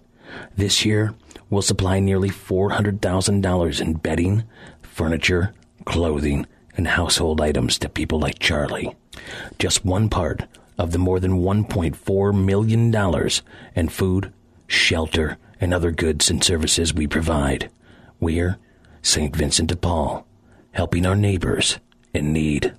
[0.56, 1.14] This year,
[1.48, 4.44] we'll supply nearly $400,000 in bedding,
[4.82, 5.54] furniture,
[5.84, 6.46] clothing,
[6.76, 8.94] and household items to people like Charlie.
[9.58, 10.42] Just one part
[10.76, 13.30] of the more than $1.4 million
[13.76, 14.32] in food,
[14.66, 17.70] shelter, and other goods and services we provide.
[18.18, 18.58] We're
[19.00, 19.34] St.
[19.34, 20.26] Vincent de Paul,
[20.72, 21.78] helping our neighbors
[22.16, 22.72] in need.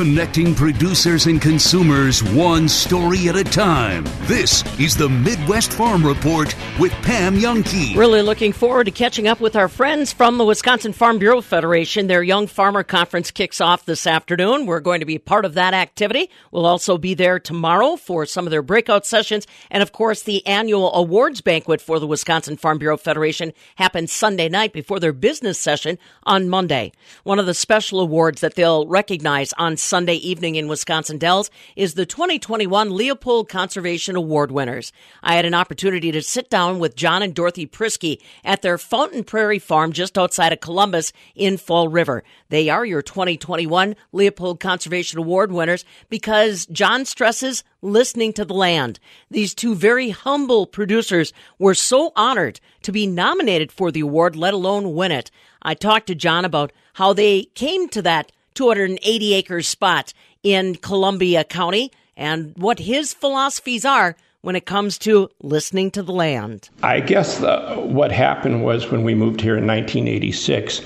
[0.00, 4.02] Connecting producers and consumers one story at a time.
[4.22, 7.94] This is the Midwest Farm Report with Pam Jahnke.
[7.94, 12.06] Really looking forward to catching up with our friends from the Wisconsin Farm Bureau Federation.
[12.06, 14.64] Their Young Farmer Conference kicks off this afternoon.
[14.64, 16.30] We're going to be part of that activity.
[16.50, 19.46] We'll also be there tomorrow for some of their breakout sessions.
[19.70, 24.48] And of course, the annual awards banquet for the Wisconsin Farm Bureau Federation happens Sunday
[24.48, 26.90] night before their business session on Monday.
[27.24, 31.94] One of the special awards that they'll recognize on Sunday evening in Wisconsin Dells is
[31.94, 34.92] the 2021 Leopold Conservation Award winners.
[35.20, 39.24] I had an opportunity to sit down with John and Dorothy Priske at their Fountain
[39.24, 42.22] Prairie farm just outside of Columbus in Fall River.
[42.50, 49.00] They are your 2021 Leopold Conservation Award winners because John stresses listening to the land.
[49.28, 54.54] These two very humble producers were so honored to be nominated for the award, let
[54.54, 55.32] alone win it.
[55.62, 58.30] I talked to John about how they came to that
[58.60, 65.30] 280 acre spot in Columbia County and what his philosophies are when it comes to
[65.42, 66.68] listening to the land.
[66.82, 70.82] I guess the, what happened was when we moved here in 1986,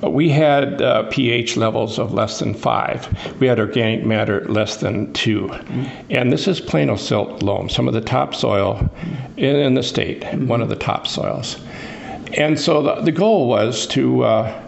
[0.00, 3.06] we had uh, pH levels of less than five.
[3.38, 6.06] We had organic matter less than 2 mm-hmm.
[6.08, 8.90] And this is Plano silt loam, some of the top soil
[9.36, 10.46] in, in the state, mm-hmm.
[10.46, 11.58] one of the top soils.
[12.38, 14.62] And so the, the goal was to uh,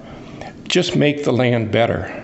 [0.65, 2.22] just make the land better.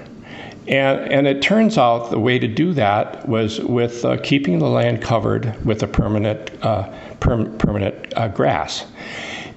[0.69, 4.69] And, and it turns out the way to do that was with uh, keeping the
[4.69, 8.85] land covered with a permanent, uh, per- permanent uh, grass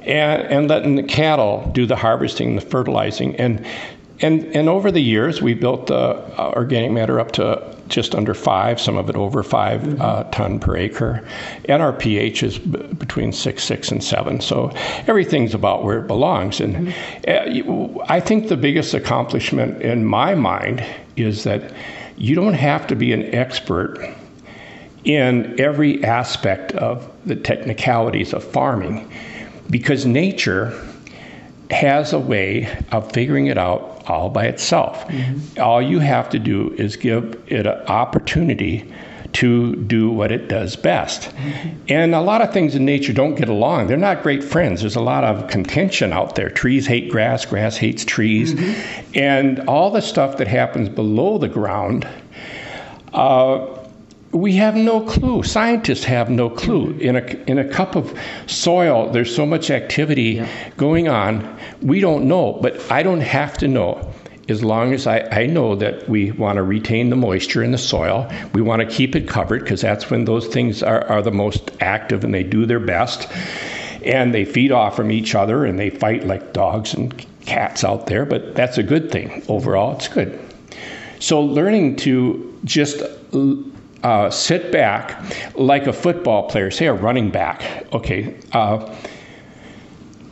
[0.02, 3.36] and, and letting the cattle do the harvesting, the fertilizing.
[3.36, 3.66] And,
[4.22, 8.34] and, and over the years, we built the uh, organic matter up to just under
[8.34, 10.02] five, some of it over 5 mm-hmm.
[10.02, 11.28] uh, ton per acre.
[11.66, 14.40] And our pH is b- between six, six, and seven.
[14.40, 14.72] So
[15.08, 16.62] everything's about where it belongs.
[16.62, 18.00] And mm-hmm.
[18.00, 20.86] uh, I think the biggest accomplishment in my mind
[21.16, 21.74] is that
[22.18, 24.16] you don't have to be an expert
[25.04, 29.12] in every aspect of the technicalities of farming
[29.70, 30.78] because nature
[31.72, 35.08] has a way of figuring it out all by itself.
[35.08, 35.62] Mm-hmm.
[35.62, 38.92] All you have to do is give it an opportunity
[39.34, 41.32] to do what it does best.
[41.88, 43.88] And a lot of things in nature don't get along.
[43.88, 44.82] They're not great friends.
[44.82, 46.50] There's a lot of contention out there.
[46.50, 48.54] Trees hate grass, grass hates trees.
[48.54, 49.12] Mm-hmm.
[49.16, 52.08] And all the stuff that happens below the ground.
[53.14, 53.78] Uh,
[54.32, 55.44] we have no clue.
[55.44, 56.92] Scientists have no clue.
[57.00, 58.18] In a, in a cup of
[58.48, 60.70] soil, there's so much activity yeah.
[60.78, 61.58] going on.
[61.82, 64.14] We don't know, but I don't have to know.
[64.52, 67.78] As long as I, I know that we want to retain the moisture in the
[67.78, 71.32] soil, we want to keep it covered because that's when those things are, are the
[71.32, 73.28] most active and they do their best.
[74.04, 78.08] And they feed off from each other and they fight like dogs and cats out
[78.08, 79.44] there, but that's a good thing.
[79.48, 80.40] Overall, it's good.
[81.20, 83.02] So, learning to just
[84.04, 85.24] uh, sit back
[85.56, 87.86] like a football player, say a running back.
[87.94, 88.94] Okay, uh,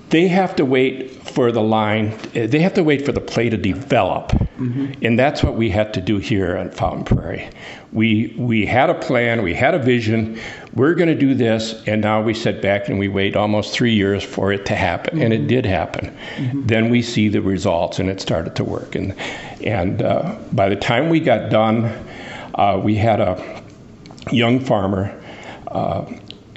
[0.09, 2.17] they have to wait for the line.
[2.33, 4.93] They have to wait for the play to develop, mm-hmm.
[5.03, 7.49] and that's what we had to do here at Fountain Prairie.
[7.93, 10.39] We we had a plan, we had a vision.
[10.73, 13.93] We're going to do this, and now we sit back and we wait almost three
[13.93, 15.23] years for it to happen, mm-hmm.
[15.23, 15.47] and it mm-hmm.
[15.47, 16.17] did happen.
[16.35, 16.65] Mm-hmm.
[16.67, 18.95] Then we see the results, and it started to work.
[18.95, 19.15] And
[19.63, 21.85] and uh, by the time we got done,
[22.55, 23.63] uh, we had a
[24.31, 25.15] young farmer
[25.67, 26.05] uh,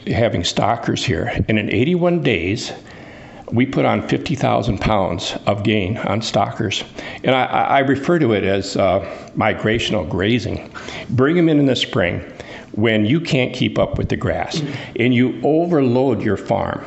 [0.07, 1.33] having stockers here.
[1.49, 2.73] And in 81 days,
[3.53, 6.85] we put on 50,000 pounds of gain on stockers.
[7.23, 9.01] And I, I refer to it as uh,
[9.37, 10.71] migrational grazing.
[11.11, 12.21] Bring them in in the spring
[12.73, 14.63] when you can't keep up with the grass
[14.99, 16.83] and you overload your farm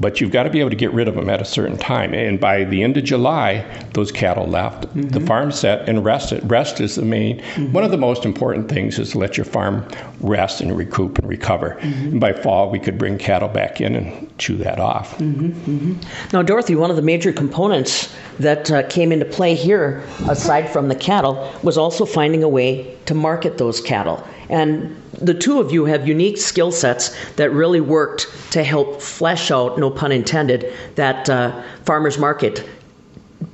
[0.00, 2.14] but you've got to be able to get rid of them at a certain time.
[2.14, 5.08] And by the end of July, those cattle left mm-hmm.
[5.08, 6.50] the farm set and rested.
[6.50, 7.72] Rest is the main, mm-hmm.
[7.72, 9.86] one of the most important things is to let your farm
[10.20, 11.78] rest and recoup and recover.
[11.80, 12.08] Mm-hmm.
[12.08, 15.18] And by fall, we could bring cattle back in and chew that off.
[15.18, 15.48] Mm-hmm.
[15.50, 16.30] Mm-hmm.
[16.32, 20.88] Now, Dorothy, one of the major components that uh, came into play here, aside from
[20.88, 24.26] the cattle, was also finding a way to market those cattle.
[24.50, 29.50] And the two of you have unique skill sets that really worked to help flesh
[29.52, 32.68] out, no pun intended, that uh, farmers market.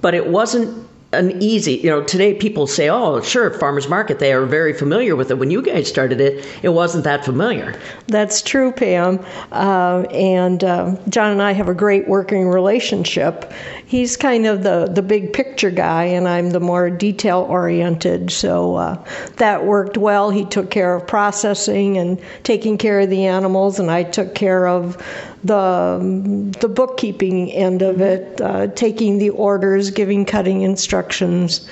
[0.01, 4.33] But it wasn't an easy, you know, today people say, oh, sure, farmers market, they
[4.33, 5.39] are very familiar with it.
[5.39, 7.79] When you guys started it, it wasn't that familiar.
[8.09, 9.25] That's true, Pam.
[9.53, 13.53] Uh, and uh, John and I have a great working relationship.
[13.87, 18.33] He's kind of the, the big picture guy, and I'm the more detail oriented.
[18.33, 19.05] So uh,
[19.37, 20.31] that worked well.
[20.31, 24.67] He took care of processing and taking care of the animals, and I took care
[24.67, 25.01] of
[25.47, 31.69] the the bookkeeping end of it, uh, taking the orders, giving cutting instructions,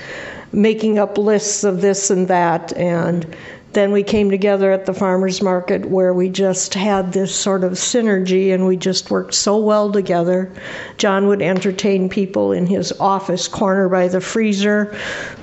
[0.51, 3.35] making up lists of this and that, and
[3.75, 7.73] then we came together at the farmers market where we just had this sort of
[7.73, 10.49] synergy and we just worked so well together.
[10.97, 14.97] John would entertain people in his office corner by the freezer,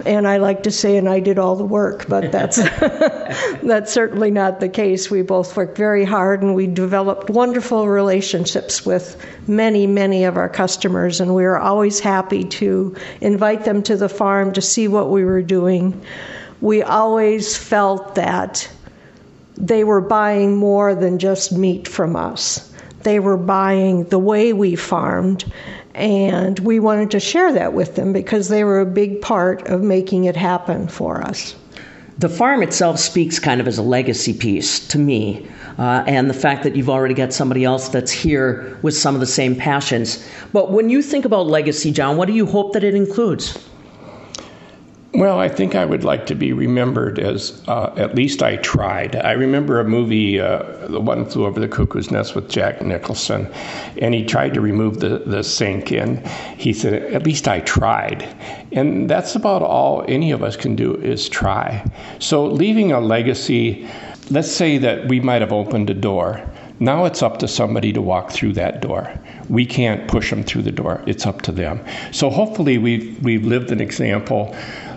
[0.07, 2.57] and I like to say, and I did all the work, but that's
[3.62, 5.11] that's certainly not the case.
[5.11, 10.49] We both worked very hard and we developed wonderful relationships with many, many of our
[10.49, 15.11] customers, and we were always happy to invite them to the farm to see what
[15.11, 16.03] we were doing
[16.63, 18.71] we always felt that
[19.57, 22.73] they were buying more than just meat from us.
[23.03, 25.45] They were buying the way we farmed,
[25.93, 29.83] and we wanted to share that with them because they were a big part of
[29.83, 31.57] making it happen for us.
[32.19, 35.49] The farm itself speaks kind of as a legacy piece to me,
[35.79, 39.21] uh, and the fact that you've already got somebody else that's here with some of
[39.21, 40.25] the same passions.
[40.53, 43.59] But when you think about legacy, John, what do you hope that it includes?
[45.15, 49.15] Well, I think I would like to be remembered as uh, at least I tried.
[49.15, 53.47] I remember a movie, uh, The One Flew Over the Cuckoo's Nest with Jack Nicholson,
[54.01, 58.23] and he tried to remove the, the sink, and he said, At least I tried.
[58.73, 61.85] And that's about all any of us can do is try.
[62.19, 63.87] So, leaving a legacy,
[64.31, 66.43] let's say that we might have opened a door.
[66.81, 69.13] Now it's up to somebody to walk through that door.
[69.49, 71.03] We can't push them through the door.
[71.07, 71.85] It's up to them.
[72.11, 74.57] So hopefully we've we've lived an example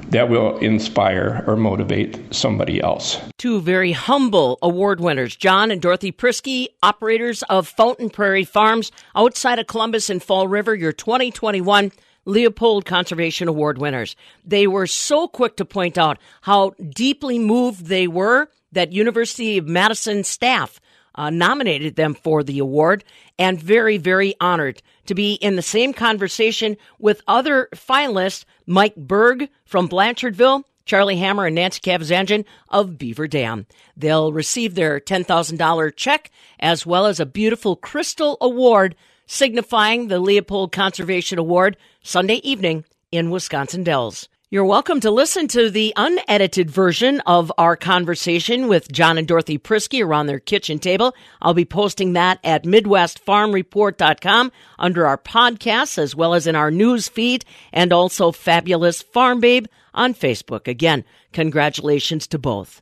[0.09, 3.19] that will inspire or motivate somebody else.
[3.37, 9.59] Two very humble award winners, John and Dorothy Priske, operators of Fountain Prairie Farms outside
[9.59, 11.91] of Columbus and Fall River, your 2021
[12.25, 14.15] Leopold Conservation Award winners.
[14.43, 19.67] They were so quick to point out how deeply moved they were that University of
[19.67, 20.79] Madison staff
[21.15, 23.03] uh, nominated them for the award
[23.39, 29.49] and very, very honored to be in the same conversation with other finalists, Mike Berg
[29.65, 33.65] from Blanchardville, Charlie Hammer and Nancy Kavazanjian of Beaver Dam.
[33.97, 38.95] They'll receive their $10,000 check as well as a beautiful crystal award
[39.27, 44.29] signifying the Leopold Conservation Award Sunday evening in Wisconsin Dells.
[44.51, 49.57] You're welcome to listen to the unedited version of our conversation with John and Dorothy
[49.57, 51.15] Priske around their kitchen table.
[51.41, 57.07] I'll be posting that at MidwestFarmReport.com under our podcasts as well as in our news
[57.07, 57.43] feed
[57.73, 59.65] and also Fabulous Farm Babe
[59.95, 60.67] on Facebook.
[60.67, 62.81] Again, congratulations to both.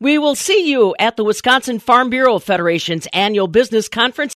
[0.00, 4.30] We will see you at the Wisconsin Farm Bureau Federation's annual business conference